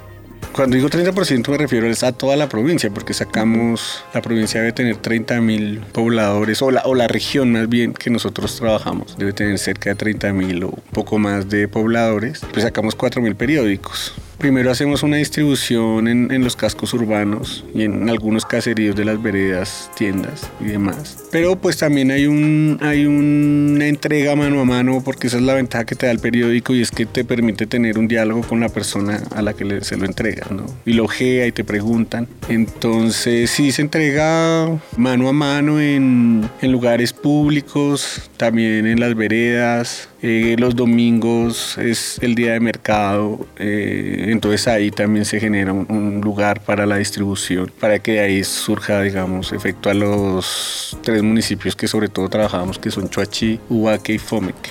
Cuando 0.59 0.75
digo 0.75 0.89
30% 0.89 1.51
me 1.51 1.57
refiero 1.57 1.87
a 1.89 2.13
toda 2.13 2.35
la 2.35 2.49
provincia, 2.49 2.91
porque 2.91 3.15
sacamos, 3.15 4.03
la 4.13 4.21
provincia 4.21 4.59
debe 4.59 4.73
tener 4.73 4.97
30 4.97 5.41
mil 5.41 5.79
pobladores, 5.93 6.61
o 6.63 6.73
la, 6.73 6.83
o 6.85 6.97
la 6.97 7.07
región 7.07 7.53
más 7.53 7.69
bien 7.69 7.95
que 7.95 8.11
nosotros 8.11 8.57
trabajamos, 8.57 9.17
debe 9.17 9.33
tener 9.33 9.57
cerca 9.61 9.91
de 9.91 9.95
30 9.95 10.33
mil 10.33 10.65
o 10.65 10.73
poco 10.93 11.17
más 11.21 11.49
de 11.49 11.69
pobladores, 11.69 12.41
pues 12.53 12.65
sacamos 12.65 12.97
4 12.97 13.23
mil 13.23 13.37
periódicos. 13.37 14.15
Primero 14.39 14.71
hacemos 14.71 15.03
una 15.03 15.17
distribución 15.17 16.07
en, 16.07 16.45
los 16.45 16.55
cascos 16.55 16.95
urbanos 16.95 17.65
y 17.75 17.83
en 17.83 18.09
algunos 18.09 18.47
caseríos 18.47 18.95
de 18.95 19.05
las 19.05 19.21
veredas, 19.21 19.91
tiendas 19.97 20.49
y 20.61 20.67
demás. 20.67 21.25
Pero 21.33 21.57
pues 21.57 21.77
también 21.79 22.13
hay, 22.13 22.27
un, 22.27 22.79
hay 22.81 23.05
una 23.05 23.89
entrega 23.89 24.37
mano 24.37 24.61
a 24.61 24.65
mano 24.65 25.03
porque 25.05 25.27
esa 25.27 25.39
es 25.39 25.43
la 25.43 25.55
ventaja 25.55 25.85
que 25.85 25.97
te 25.97 26.07
da 26.07 26.13
el 26.13 26.21
periódico 26.21 26.73
y 26.73 26.83
es 26.83 26.93
que 26.93 27.05
te 27.05 27.25
permite 27.25 27.67
tener 27.67 27.99
un 27.99 28.07
diálogo 28.07 28.43
con 28.43 28.61
la 28.61 28.69
persona 28.69 29.21
a 29.35 29.43
la 29.43 29.55
que 29.55 29.81
se 29.83 29.97
lo 29.97 30.05
entregas, 30.05 30.53
¿no? 30.53 30.67
Y 30.87 30.93
lo 30.93 31.07
ojea 31.07 31.49
y 31.49 31.53
te 31.53 31.65
preguntan. 31.65 32.29
Entonces 32.49 33.51
sí 33.51 33.73
se 33.73 33.83
entrega 33.83 34.69
mano 34.97 35.29
a 35.29 35.33
mano 35.33 35.81
en, 35.81 36.49
en 36.63 36.71
lugares 36.73 37.13
públicos, 37.13 38.31
también 38.37 38.87
en 38.87 39.01
las 39.01 39.17
veredas, 39.17 40.09
eh, 40.21 40.57
los 40.59 40.75
domingos 40.75 41.79
es 41.79 42.19
el 42.23 42.35
día 42.35 42.55
de 42.55 42.61
mercado, 42.61 43.47
eh, 43.57 44.28
entonces 44.33 44.69
ahí 44.69 44.91
también 44.91 45.25
se 45.25 45.41
genera 45.41 45.73
un, 45.73 46.21
lugar 46.23 46.61
para 46.61 46.87
la 46.87 46.97
distribución, 46.97 47.73
para 47.81 47.99
que 47.99 48.13
de 48.13 48.21
ahí 48.21 48.45
surja, 48.45 49.03
digamos, 49.03 49.53
efecto 49.53 49.89
a 49.89 49.95
los 49.95 50.99
tres 51.03 51.23
municipios 51.23 51.75
que 51.77 51.89
sobre 51.89 52.09
todo 52.09 52.29
trabajamos, 52.29 52.79
que 52.79 52.91
son 52.91 53.09
Chuachi, 53.09 53.61
Ubaque 53.69 54.15
y 54.15 54.19
Fomeque. 54.19 54.71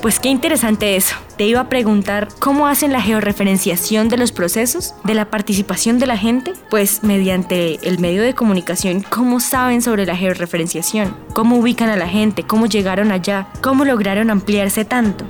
Pues 0.00 0.18
qué 0.18 0.30
interesante 0.30 0.96
eso. 0.96 1.14
Te 1.40 1.46
iba 1.46 1.60
a 1.60 1.68
preguntar 1.70 2.28
cómo 2.38 2.66
hacen 2.66 2.92
la 2.92 3.00
georreferenciación 3.00 4.10
de 4.10 4.18
los 4.18 4.30
procesos, 4.30 4.94
de 5.04 5.14
la 5.14 5.30
participación 5.30 5.98
de 5.98 6.06
la 6.06 6.18
gente, 6.18 6.52
pues 6.68 7.02
mediante 7.02 7.78
el 7.88 7.98
medio 7.98 8.22
de 8.22 8.34
comunicación, 8.34 9.00
¿cómo 9.00 9.40
saben 9.40 9.80
sobre 9.80 10.04
la 10.04 10.14
georreferenciación? 10.14 11.16
¿Cómo 11.32 11.56
ubican 11.56 11.88
a 11.88 11.96
la 11.96 12.08
gente? 12.08 12.42
¿Cómo 12.42 12.66
llegaron 12.66 13.10
allá? 13.10 13.46
¿Cómo 13.62 13.86
lograron 13.86 14.28
ampliarse 14.28 14.84
tanto? 14.84 15.24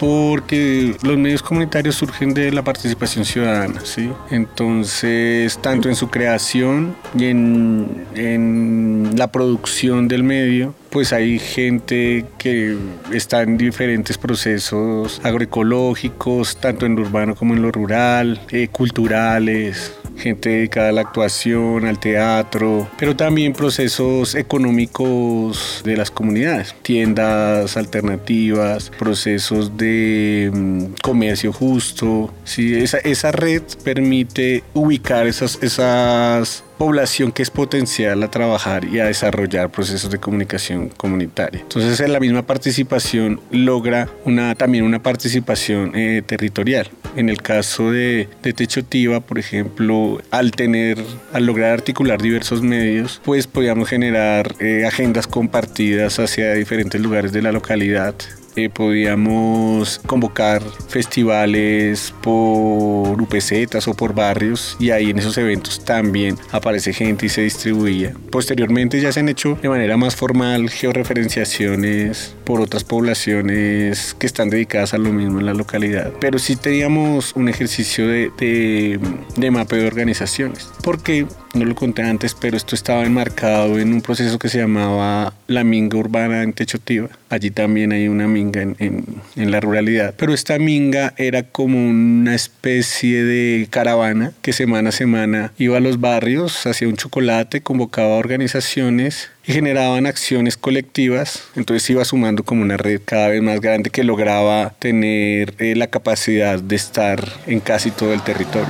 Porque 0.00 0.96
los 1.02 1.18
medios 1.18 1.42
comunitarios 1.42 1.94
surgen 1.96 2.32
de 2.32 2.50
la 2.50 2.64
participación 2.64 3.26
ciudadana, 3.26 3.82
¿sí? 3.84 4.10
Entonces, 4.30 5.58
tanto 5.58 5.90
en 5.90 5.94
su 5.94 6.08
creación 6.08 6.96
y 7.14 7.26
en, 7.26 8.06
en 8.14 9.12
la 9.16 9.30
producción 9.30 10.08
del 10.08 10.24
medio, 10.24 10.74
pues 10.88 11.12
hay 11.12 11.38
gente 11.38 12.24
que 12.38 12.78
está 13.12 13.42
en 13.42 13.58
diferentes 13.58 14.16
procesos 14.16 15.20
agroecológicos, 15.22 16.56
tanto 16.56 16.86
en 16.86 16.96
lo 16.96 17.02
urbano 17.02 17.34
como 17.34 17.52
en 17.52 17.60
lo 17.60 17.70
rural, 17.70 18.40
eh, 18.50 18.68
culturales, 18.68 19.99
gente 20.20 20.50
dedicada 20.50 20.90
a 20.90 20.92
la 20.92 21.00
actuación, 21.00 21.86
al 21.86 21.98
teatro, 21.98 22.88
pero 22.98 23.16
también 23.16 23.52
procesos 23.52 24.34
económicos 24.34 25.82
de 25.84 25.96
las 25.96 26.10
comunidades, 26.10 26.74
tiendas 26.82 27.76
alternativas, 27.76 28.90
procesos 28.98 29.76
de 29.76 30.50
mm, 30.52 30.84
comercio 31.02 31.52
justo. 31.52 32.32
Sí, 32.44 32.74
esa, 32.74 32.98
esa 32.98 33.32
red 33.32 33.62
permite 33.82 34.62
ubicar 34.74 35.26
esas, 35.26 35.58
esas 35.62 36.64
población 36.80 37.30
que 37.30 37.42
es 37.42 37.50
potencial 37.50 38.22
a 38.22 38.30
trabajar 38.30 38.86
y 38.86 39.00
a 39.00 39.04
desarrollar 39.04 39.70
procesos 39.70 40.10
de 40.10 40.16
comunicación 40.16 40.88
comunitaria. 40.88 41.60
Entonces, 41.60 42.00
en 42.00 42.10
la 42.10 42.20
misma 42.20 42.46
participación 42.46 43.38
logra 43.50 44.08
una, 44.24 44.54
también 44.54 44.84
una 44.84 45.02
participación 45.02 45.92
eh, 45.94 46.22
territorial. 46.24 46.88
En 47.16 47.28
el 47.28 47.42
caso 47.42 47.90
de, 47.90 48.30
de 48.42 48.54
Techotiva, 48.54 49.20
por 49.20 49.38
ejemplo, 49.38 50.22
al 50.30 50.52
tener, 50.52 50.96
al 51.34 51.44
lograr 51.44 51.72
articular 51.72 52.22
diversos 52.22 52.62
medios, 52.62 53.20
pues 53.26 53.46
podíamos 53.46 53.86
generar 53.86 54.54
eh, 54.58 54.86
agendas 54.86 55.26
compartidas 55.26 56.18
hacia 56.18 56.54
diferentes 56.54 56.98
lugares 56.98 57.30
de 57.32 57.42
la 57.42 57.52
localidad 57.52 58.14
eh, 58.64 58.70
podíamos 58.70 60.00
convocar 60.06 60.62
festivales 60.88 62.12
por 62.22 63.20
UPCs 63.20 63.88
o 63.88 63.94
por 63.94 64.14
barrios 64.14 64.76
y 64.78 64.90
ahí 64.90 65.10
en 65.10 65.18
esos 65.18 65.38
eventos 65.38 65.84
también 65.84 66.36
aparece 66.52 66.92
gente 66.92 67.26
y 67.26 67.28
se 67.28 67.42
distribuía. 67.42 68.14
Posteriormente 68.30 69.00
ya 69.00 69.12
se 69.12 69.20
han 69.20 69.28
hecho 69.28 69.58
de 69.62 69.68
manera 69.68 69.96
más 69.96 70.16
formal 70.16 70.68
georreferenciaciones 70.68 72.34
por 72.44 72.60
otras 72.60 72.84
poblaciones 72.84 74.14
que 74.18 74.26
están 74.26 74.50
dedicadas 74.50 74.94
a 74.94 74.98
lo 74.98 75.12
mismo 75.12 75.40
en 75.40 75.46
la 75.46 75.54
localidad. 75.54 76.12
Pero 76.20 76.38
sí 76.38 76.56
teníamos 76.56 77.34
un 77.36 77.48
ejercicio 77.48 78.08
de, 78.08 78.30
de, 78.38 79.00
de 79.36 79.50
mapeo 79.50 79.80
de 79.80 79.86
organizaciones. 79.86 80.70
Porque 80.82 81.26
no 81.54 81.64
lo 81.64 81.74
conté 81.74 82.02
antes, 82.02 82.34
pero 82.34 82.56
esto 82.56 82.74
estaba 82.74 83.04
enmarcado 83.04 83.78
en 83.78 83.92
un 83.92 84.02
proceso 84.02 84.38
que 84.38 84.48
se 84.48 84.58
llamaba 84.58 85.34
la 85.46 85.64
minga 85.64 85.98
urbana 85.98 86.42
en 86.42 86.52
Techotiva. 86.52 87.08
Allí 87.28 87.50
también 87.50 87.92
hay 87.92 88.08
una 88.08 88.28
minga 88.28 88.62
en, 88.62 88.76
en, 88.78 89.50
la 89.50 89.60
ruralidad. 89.60 90.14
Pero 90.16 90.32
esta 90.32 90.58
minga 90.58 91.14
era 91.16 91.42
como 91.42 91.88
una 91.88 92.34
especie 92.34 93.24
de 93.24 93.66
caravana 93.70 94.32
que 94.42 94.52
semana 94.52 94.90
a 94.90 94.92
semana 94.92 95.52
iba 95.58 95.76
a 95.76 95.80
los 95.80 96.00
barrios, 96.00 96.66
hacía 96.66 96.88
un 96.88 96.96
chocolate, 96.96 97.62
convocaba 97.62 98.16
organizaciones 98.16 99.30
y 99.46 99.52
generaban 99.52 100.06
acciones 100.06 100.56
colectivas. 100.56 101.44
Entonces 101.56 101.88
iba 101.90 102.04
sumando 102.04 102.44
como 102.44 102.62
una 102.62 102.76
red 102.76 103.00
cada 103.04 103.28
vez 103.28 103.42
más 103.42 103.60
grande 103.60 103.90
que 103.90 104.04
lograba 104.04 104.74
tener 104.78 105.54
eh, 105.58 105.74
la 105.76 105.88
capacidad 105.88 106.60
de 106.60 106.76
estar 106.76 107.28
en 107.46 107.60
casi 107.60 107.90
todo 107.90 108.12
el 108.12 108.22
territorio. 108.22 108.68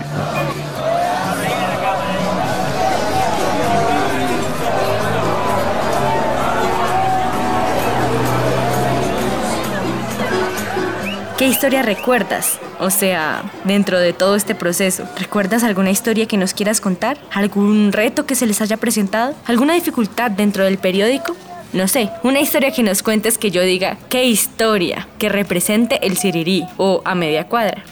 ¿Qué 11.41 11.49
historia 11.49 11.81
recuerdas? 11.81 12.61
O 12.81 12.91
sea, 12.91 13.51
dentro 13.65 13.99
de 13.99 14.13
todo 14.13 14.37
este 14.37 14.55
proceso, 14.55 15.09
¿recuerdas 15.17 15.65
alguna 15.65 15.91
historia 15.91 16.27
que 16.27 16.37
nos 16.37 16.53
quieras 16.53 16.83
contar? 16.83 17.17
¿Algún 17.33 17.93
reto 17.93 18.27
que 18.27 18.35
se 18.35 18.45
les 18.45 18.61
haya 18.61 18.77
presentado? 18.77 19.35
¿Alguna 19.47 19.73
dificultad 19.73 20.31
dentro 20.31 20.65
del 20.65 20.77
periódico? 20.77 21.35
No 21.73 21.89
sé, 21.89 22.11
una 22.25 22.43
historia 22.43 22.73
que 22.73 22.83
nos 22.83 23.03
cuentes 23.03 23.39
que 23.39 23.51
yo 23.51 23.63
diga, 23.63 23.97
¿qué 24.11 24.25
historia? 24.25 25.09
Que 25.19 25.31
represente 25.31 26.07
el 26.07 26.19
Sirirí 26.19 26.67
o 26.77 27.01
a 27.07 27.15
media 27.15 27.47
cuadra. 27.49 27.85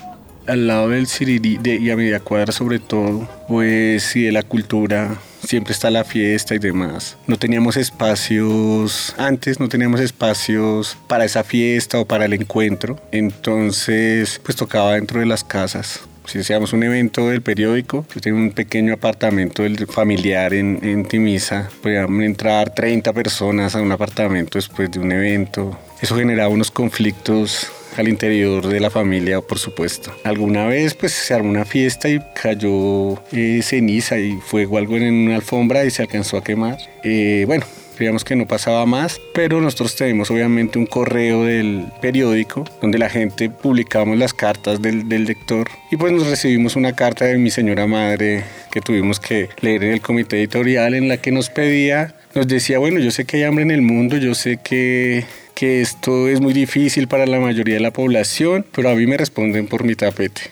Al 0.46 0.66
lado 0.66 0.90
del 0.90 1.06
Sirirí 1.06 1.58
y 1.64 1.88
a 1.88 1.96
media 1.96 2.20
cuadra 2.20 2.52
sobre 2.52 2.80
todo, 2.80 3.26
pues 3.48 4.02
sí, 4.02 4.24
de 4.24 4.32
la 4.32 4.42
cultura 4.42 5.16
siempre 5.48 5.72
está 5.72 5.90
la 5.90 6.04
fiesta 6.04 6.54
y 6.54 6.58
demás. 6.58 7.16
No 7.26 7.38
teníamos 7.38 7.78
espacios, 7.78 9.14
antes 9.16 9.58
no 9.58 9.68
teníamos 9.70 9.98
espacios 10.00 10.98
para 11.06 11.24
esa 11.24 11.42
fiesta 11.42 11.98
o 11.98 12.04
para 12.04 12.26
el 12.26 12.34
encuentro, 12.34 13.00
entonces 13.12 14.40
pues 14.44 14.56
tocaba 14.56 14.92
dentro 14.92 15.20
de 15.20 15.26
las 15.26 15.44
casas. 15.44 16.00
Si 16.26 16.38
hacíamos 16.38 16.74
un 16.74 16.82
evento 16.82 17.28
del 17.28 17.40
periódico, 17.40 18.04
yo 18.14 18.20
tenía 18.20 18.38
un 18.38 18.50
pequeño 18.50 18.92
apartamento 18.92 19.62
familiar 19.88 20.52
en, 20.52 20.80
en 20.82 21.06
Timisa, 21.06 21.70
podíamos 21.82 22.22
entrar 22.22 22.74
30 22.74 23.14
personas 23.14 23.74
a 23.74 23.80
un 23.80 23.90
apartamento 23.90 24.58
después 24.58 24.90
de 24.90 24.98
un 24.98 25.10
evento. 25.12 25.78
Eso 26.02 26.14
generaba 26.16 26.50
unos 26.50 26.70
conflictos 26.70 27.72
al 27.98 28.08
interior 28.08 28.66
de 28.66 28.80
la 28.80 28.90
familia, 28.90 29.40
por 29.40 29.58
supuesto. 29.58 30.12
Alguna 30.24 30.66
vez 30.66 30.94
pues 30.94 31.12
se 31.12 31.34
armó 31.34 31.50
una 31.50 31.64
fiesta 31.64 32.08
y 32.08 32.20
cayó 32.40 33.14
eh, 33.32 33.60
ceniza 33.62 34.18
y 34.18 34.36
fuego 34.36 34.78
algo 34.78 34.96
en 34.96 35.12
una 35.12 35.36
alfombra 35.36 35.84
y 35.84 35.90
se 35.90 36.02
alcanzó 36.02 36.36
a 36.36 36.44
quemar. 36.44 36.78
Eh, 37.02 37.44
bueno, 37.46 37.64
digamos 37.98 38.24
que 38.24 38.36
no 38.36 38.46
pasaba 38.46 38.86
más, 38.86 39.20
pero 39.34 39.60
nosotros 39.60 39.96
tenemos 39.96 40.30
obviamente 40.30 40.78
un 40.78 40.86
correo 40.86 41.44
del 41.44 41.86
periódico 42.00 42.64
donde 42.80 42.98
la 42.98 43.10
gente 43.10 43.50
publicamos 43.50 44.16
las 44.16 44.32
cartas 44.32 44.80
del, 44.80 45.08
del, 45.08 45.24
lector 45.24 45.68
y 45.90 45.96
pues 45.96 46.12
nos 46.12 46.28
recibimos 46.28 46.76
una 46.76 46.94
carta 46.94 47.24
de 47.24 47.36
mi 47.38 47.50
señora 47.50 47.86
madre 47.86 48.44
que 48.70 48.80
tuvimos 48.80 49.18
que 49.18 49.48
leer 49.60 49.82
en 49.84 49.92
el 49.94 50.00
comité 50.00 50.38
editorial 50.38 50.94
en 50.94 51.08
la 51.08 51.16
que 51.16 51.32
nos 51.32 51.50
pedía, 51.50 52.14
nos 52.34 52.46
decía, 52.46 52.78
bueno, 52.78 53.00
yo 53.00 53.10
sé 53.10 53.24
que 53.24 53.38
hay 53.38 53.42
hambre 53.42 53.64
en 53.64 53.72
el 53.72 53.82
mundo, 53.82 54.16
yo 54.16 54.34
sé 54.34 54.58
que 54.62 55.24
que 55.58 55.80
esto 55.80 56.28
es 56.28 56.40
muy 56.40 56.52
difícil 56.52 57.08
para 57.08 57.26
la 57.26 57.40
mayoría 57.40 57.74
de 57.74 57.80
la 57.80 57.90
población, 57.90 58.64
pero 58.70 58.90
a 58.90 58.94
mí 58.94 59.08
me 59.08 59.16
responden 59.16 59.66
por 59.66 59.82
mi 59.82 59.96
tapete. 59.96 60.42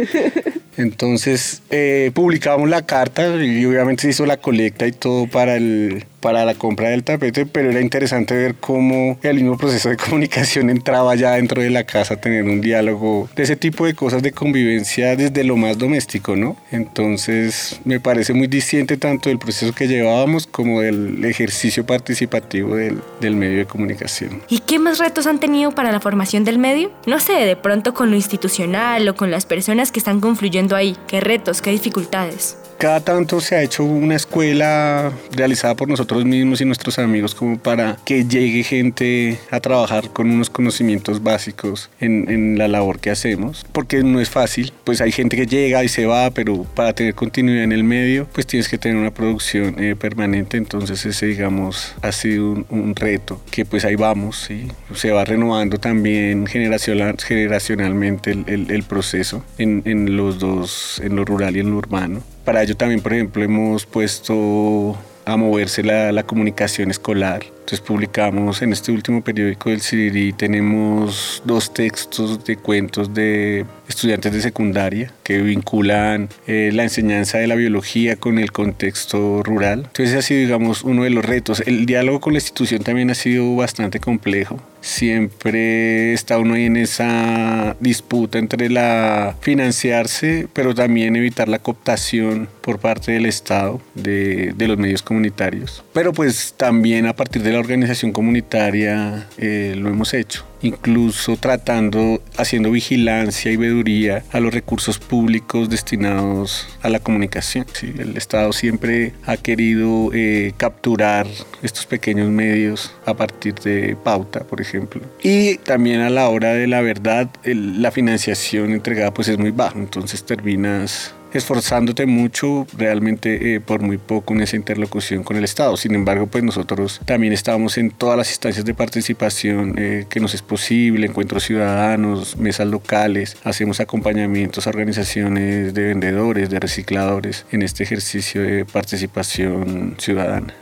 Entonces 0.78 1.60
eh, 1.68 2.10
publicamos 2.14 2.70
la 2.70 2.86
carta 2.86 3.36
y 3.36 3.62
obviamente 3.66 4.04
se 4.04 4.08
hizo 4.08 4.24
la 4.24 4.38
colecta 4.38 4.86
y 4.86 4.92
todo 4.92 5.26
para, 5.26 5.56
el, 5.56 6.06
para 6.20 6.44
la 6.44 6.54
compra 6.54 6.90
del 6.90 7.04
tapete, 7.04 7.46
pero 7.46 7.70
era 7.70 7.80
interesante 7.80 8.34
ver 8.34 8.54
cómo 8.56 9.18
el 9.22 9.36
mismo 9.36 9.56
proceso 9.56 9.88
de 9.88 9.96
comunicación 10.10 10.70
entraba 10.70 11.14
ya 11.14 11.32
dentro 11.32 11.62
de 11.62 11.70
la 11.70 11.84
casa, 11.84 12.16
tener 12.16 12.44
un 12.44 12.60
diálogo 12.60 13.28
de 13.34 13.42
ese 13.42 13.56
tipo 13.56 13.86
de 13.86 13.94
cosas 13.94 14.22
de 14.22 14.32
convivencia 14.32 15.16
desde 15.16 15.44
lo 15.44 15.56
más 15.56 15.78
doméstico, 15.78 16.36
¿no? 16.36 16.56
Entonces 16.70 17.80
me 17.84 18.00
parece 18.00 18.32
muy 18.32 18.46
distinto 18.46 18.96
tanto 18.98 19.28
del 19.28 19.38
proceso 19.38 19.72
que 19.72 19.88
llevábamos 19.88 20.46
como 20.46 20.80
del 20.80 21.24
ejercicio 21.24 21.84
participativo 21.86 22.76
del, 22.76 23.00
del 23.20 23.36
medio 23.36 23.58
de 23.58 23.66
comunicación. 23.66 24.42
¿Y 24.48 24.60
qué 24.60 24.78
más 24.78 24.98
retos 24.98 25.26
han 25.26 25.40
tenido 25.40 25.72
para 25.72 25.92
la 25.92 26.00
formación 26.00 26.44
del 26.44 26.58
medio? 26.58 26.90
No 27.06 27.20
sé, 27.20 27.32
de 27.32 27.56
pronto 27.56 27.94
con 27.94 28.10
lo 28.10 28.16
institucional 28.16 29.08
o 29.08 29.14
con 29.14 29.30
las 29.30 29.46
personas 29.46 29.92
que 29.92 29.98
están 29.98 30.20
confluyendo 30.20 30.76
ahí? 30.76 30.96
¿Qué 31.06 31.20
retos, 31.20 31.62
qué 31.62 31.70
dificultades? 31.70 32.56
Cada 32.78 33.00
tanto 33.00 33.40
se 33.42 33.56
ha 33.56 33.62
hecho 33.62 33.84
una 33.84 34.16
escuela 34.16 35.12
realizada 35.32 35.74
por 35.74 35.86
nosotros 35.86 36.09
mismos 36.18 36.60
y 36.60 36.64
nuestros 36.64 36.98
amigos 36.98 37.34
como 37.34 37.58
para 37.58 37.96
que 38.04 38.24
llegue 38.24 38.62
gente 38.62 39.38
a 39.50 39.60
trabajar 39.60 40.10
con 40.10 40.30
unos 40.30 40.50
conocimientos 40.50 41.22
básicos 41.22 41.90
en, 42.00 42.28
en, 42.28 42.58
la 42.58 42.68
labor 42.68 42.98
que 42.98 43.10
hacemos, 43.10 43.64
porque 43.72 44.02
no 44.02 44.20
es 44.20 44.28
fácil, 44.28 44.72
pues 44.84 45.00
hay 45.00 45.12
gente 45.12 45.36
que 45.36 45.46
llega 45.46 45.82
y 45.84 45.88
se 45.88 46.06
va, 46.06 46.30
pero 46.30 46.64
para 46.74 46.92
tener 46.92 47.14
continuidad 47.14 47.64
en 47.64 47.72
el 47.72 47.84
medio, 47.84 48.26
pues 48.32 48.46
tienes 48.46 48.68
que 48.68 48.76
tener 48.76 48.98
una 48.98 49.12
producción 49.12 49.82
eh, 49.82 49.96
permanente, 49.96 50.56
entonces 50.56 51.04
ese 51.06 51.26
digamos 51.26 51.94
ha 52.02 52.12
sido 52.12 52.50
un, 52.50 52.66
un, 52.70 52.96
reto, 52.96 53.40
que 53.50 53.64
pues 53.64 53.84
ahí 53.84 53.96
vamos, 53.96 54.44
¿sí? 54.48 54.68
se 54.94 55.12
va 55.12 55.24
renovando 55.24 55.78
también 55.78 56.46
generacional, 56.46 57.16
generacionalmente 57.18 58.32
el, 58.32 58.44
el, 58.46 58.70
el 58.70 58.82
proceso 58.82 59.44
en, 59.58 59.82
en 59.84 60.16
los 60.16 60.38
dos, 60.38 61.00
en 61.04 61.16
lo 61.16 61.24
rural 61.24 61.56
y 61.56 61.60
en 61.60 61.70
lo 61.70 61.76
urbano. 61.76 62.22
Para 62.44 62.62
ello 62.62 62.76
también, 62.76 63.00
por 63.00 63.12
ejemplo, 63.12 63.42
hemos 63.44 63.86
puesto 63.86 64.96
a 65.30 65.36
moverse 65.36 65.82
la, 65.82 66.12
la, 66.12 66.22
comunicación 66.24 66.90
escolar. 66.90 67.42
Entonces 67.70 67.86
publicamos 67.86 68.62
en 68.62 68.72
este 68.72 68.90
último 68.90 69.22
periódico 69.22 69.70
del 69.70 69.80
Sirirí, 69.80 70.32
tenemos 70.32 71.40
dos 71.44 71.72
textos 71.72 72.44
de 72.44 72.56
cuentos 72.56 73.14
de 73.14 73.64
estudiantes 73.88 74.32
de 74.32 74.40
secundaria 74.40 75.12
que 75.22 75.38
vinculan 75.38 76.28
eh, 76.48 76.70
la 76.72 76.82
enseñanza 76.82 77.38
de 77.38 77.46
la 77.46 77.54
biología 77.54 78.16
con 78.16 78.38
el 78.38 78.50
contexto 78.50 79.44
rural. 79.44 79.84
Entonces 79.86 80.16
ha 80.16 80.22
sido, 80.22 80.40
digamos, 80.40 80.82
uno 80.82 81.04
de 81.04 81.10
los 81.10 81.24
retos. 81.24 81.62
El 81.64 81.86
diálogo 81.86 82.20
con 82.20 82.32
la 82.32 82.38
institución 82.38 82.82
también 82.82 83.10
ha 83.10 83.14
sido 83.14 83.54
bastante 83.54 84.00
complejo. 84.00 84.60
Siempre 84.80 86.14
está 86.14 86.38
uno 86.38 86.54
ahí 86.54 86.64
en 86.64 86.76
esa 86.76 87.76
disputa 87.80 88.38
entre 88.38 88.70
la 88.70 89.36
financiarse, 89.40 90.48
pero 90.52 90.74
también 90.74 91.14
evitar 91.16 91.48
la 91.48 91.58
cooptación 91.58 92.48
por 92.62 92.78
parte 92.78 93.12
del 93.12 93.26
Estado 93.26 93.80
de, 93.94 94.54
de 94.56 94.68
los 94.68 94.78
medios 94.78 95.02
comunitarios. 95.02 95.84
Pero 95.92 96.12
pues 96.12 96.54
también 96.56 97.06
a 97.06 97.14
partir 97.14 97.42
de 97.42 97.52
la 97.52 97.59
organización 97.60 98.12
comunitaria 98.12 99.28
eh, 99.38 99.74
lo 99.76 99.88
hemos 99.90 100.14
hecho 100.14 100.50
incluso 100.62 101.36
tratando, 101.36 102.22
haciendo 102.36 102.70
vigilancia 102.70 103.50
y 103.50 103.56
veduría 103.56 104.24
a 104.32 104.40
los 104.40 104.52
recursos 104.52 104.98
públicos 104.98 105.70
destinados 105.70 106.68
a 106.82 106.88
la 106.88 106.98
comunicación. 106.98 107.66
el 107.82 108.16
Estado 108.16 108.52
siempre 108.52 109.14
ha 109.24 109.36
querido 109.36 110.10
eh, 110.12 110.52
capturar 110.56 111.26
estos 111.62 111.86
pequeños 111.86 112.28
medios 112.28 112.94
a 113.06 113.14
partir 113.14 113.54
de 113.54 113.96
pauta, 114.02 114.40
por 114.40 114.60
ejemplo. 114.60 115.02
Y 115.22 115.56
también 115.58 116.00
a 116.00 116.10
la 116.10 116.28
hora 116.28 116.52
de 116.52 116.66
la 116.66 116.80
verdad, 116.80 117.30
la 117.44 117.90
financiación 117.90 118.72
entregada 118.72 119.12
pues 119.12 119.28
es 119.28 119.38
muy 119.38 119.50
baja, 119.50 119.78
entonces 119.78 120.24
terminas 120.24 121.14
esforzándote 121.32 122.06
mucho 122.06 122.66
realmente 122.76 123.54
eh, 123.54 123.60
por 123.60 123.80
muy 123.80 123.98
poco 123.98 124.34
en 124.34 124.42
esa 124.42 124.56
interlocución 124.56 125.22
con 125.22 125.36
el 125.36 125.44
Estado. 125.44 125.76
Sin 125.76 125.94
embargo, 125.94 126.26
pues 126.26 126.44
nosotros 126.44 127.00
también 127.04 127.32
estamos 127.32 127.78
en 127.78 127.90
todas 127.90 128.16
las 128.16 128.30
instancias 128.30 128.64
de 128.64 128.74
participación 128.74 129.74
eh, 129.78 130.06
que 130.08 130.20
nos 130.20 130.34
es 130.34 130.42
posible, 130.42 131.06
encuentros 131.06 131.44
ciudadanos, 131.44 132.36
mesas 132.36 132.66
locales, 132.66 133.36
hacemos 133.44 133.80
acompañamientos 133.80 134.66
a 134.66 134.70
organizaciones 134.70 135.74
de 135.74 135.82
vendedores, 135.82 136.50
de 136.50 136.60
recicladores 136.60 137.46
en 137.50 137.62
este 137.62 137.84
ejercicio 137.84 138.42
de 138.42 138.64
participación 138.64 139.96
ciudadana. 139.98 140.54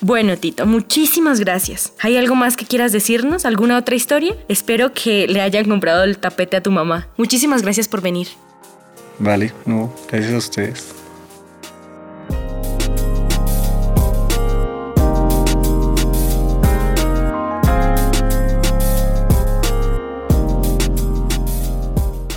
Bueno, 0.00 0.36
Tito, 0.36 0.66
muchísimas 0.66 1.38
gracias. 1.38 1.92
¿Hay 2.00 2.16
algo 2.16 2.34
más 2.34 2.56
que 2.56 2.66
quieras 2.66 2.90
decirnos? 2.90 3.44
¿Alguna 3.44 3.78
otra 3.78 3.94
historia? 3.94 4.34
Espero 4.48 4.92
que 4.92 5.28
le 5.28 5.40
hayan 5.40 5.68
comprado 5.68 6.02
el 6.02 6.18
tapete 6.18 6.56
a 6.56 6.62
tu 6.62 6.72
mamá. 6.72 7.06
Muchísimas 7.16 7.62
gracias 7.62 7.86
por 7.86 8.00
venir. 8.00 8.26
Vale, 9.18 9.52
no, 9.64 9.92
gracias 10.10 10.32
a 10.32 10.38
ustedes. 10.38 11.01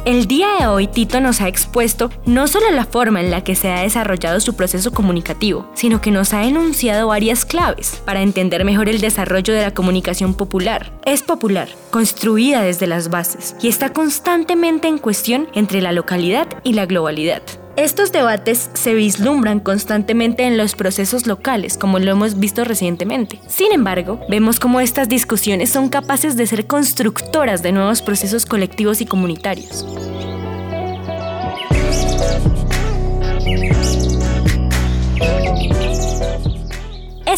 El 0.06 0.28
día 0.28 0.50
de 0.60 0.68
hoy 0.68 0.86
Tito 0.86 1.20
nos 1.20 1.42
ha 1.42 1.48
expuesto 1.48 2.12
no 2.28 2.48
solo 2.48 2.70
la 2.70 2.86
forma 2.86 3.22
en 3.22 3.32
la 3.32 3.44
que 3.44 3.56
se 3.56 3.72
ha 3.72 3.82
desarrollado 3.82 4.40
su 4.40 4.56
proceso 4.56 4.92
comunicativo, 4.92 5.68
sino 5.74 6.00
que 6.00 6.12
nos 6.12 6.32
ha 6.32 6.44
enunciado 6.44 7.08
varias 7.08 7.44
claves 7.44 8.04
para 8.06 8.22
entender 8.22 8.66
mejor 8.66 8.88
el 8.88 9.02
desarrollo 9.02 9.56
de 9.56 9.64
la 9.64 9.74
comunicación 9.74 10.36
popular. 10.36 10.92
Es 11.06 11.24
popular, 11.24 11.70
construida 11.90 12.62
desde 12.62 12.86
las 12.86 13.10
bases, 13.10 13.56
y 13.64 13.68
está 13.68 13.94
constantemente 13.94 14.88
en 14.88 15.00
cuestión 15.00 15.48
entre 15.56 15.82
la 15.82 15.92
localidad 15.92 16.50
y 16.64 16.74
la 16.74 16.86
globalidad. 16.86 17.42
Estos 17.78 18.14
debates 18.14 18.70
se 18.74 18.94
vislumbran 18.94 19.60
constantemente 19.60 20.44
en 20.44 20.58
los 20.58 20.76
procesos 20.76 21.28
locales, 21.28 21.78
como 21.78 22.00
lo 22.00 22.10
hemos 22.10 22.40
visto 22.40 22.64
recientemente. 22.64 23.42
Sin 23.48 23.74
embargo, 23.74 24.22
vemos 24.30 24.62
cómo 24.62 24.80
estas 24.80 25.10
discusiones 25.10 25.72
son 25.72 25.90
capaces 25.90 26.38
de 26.38 26.48
ser 26.48 26.68
constructoras 26.68 27.64
de 27.64 27.74
nuevos 27.74 28.02
procesos 28.02 28.46
colectivos 28.46 29.02
y 29.02 29.06
comunitarios. 29.06 29.86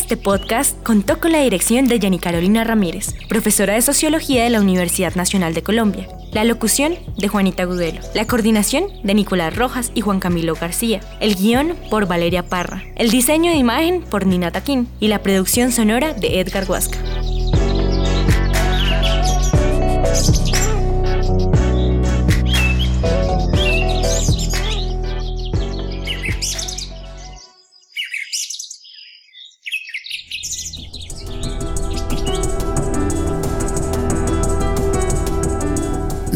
Este 0.08 0.15
podcast 0.15 0.82
contó 0.84 1.20
con 1.20 1.34
la 1.34 1.41
dirección 1.41 1.89
de 1.89 2.00
Jenny 2.00 2.17
Carolina 2.17 2.63
Ramírez, 2.63 3.13
profesora 3.28 3.74
de 3.74 3.82
Sociología 3.82 4.46
de 4.46 4.50
la 4.50 4.62
Universidad 4.62 5.15
Nacional 5.15 5.54
de 5.54 5.63
Colombia. 5.63 6.08
La 6.32 6.46
locución 6.46 6.96
de 7.17 7.28
Juanita 7.28 7.65
Gudelo. 7.65 8.00
La 8.15 8.26
coordinación 8.26 8.86
de 9.04 9.13
Nicolás 9.13 9.54
Rojas 9.54 9.91
y 9.96 10.00
Juan 10.00 10.22
Camilo 10.22 10.56
García. 10.56 11.02
El 11.20 11.36
guion 11.36 11.76
por 11.89 12.08
Valeria 12.08 12.43
Parra. 12.48 12.86
El 12.96 13.10
diseño 13.10 13.52
de 13.52 13.58
imagen 13.58 14.02
por 14.02 14.26
Nina 14.26 14.50
Taquín. 14.50 14.88
Y 15.02 15.10
la 15.10 15.22
producción 15.22 15.74
sonora 15.74 16.13
de 16.13 16.39
Edgar 16.39 16.63
Huasca. 16.70 17.00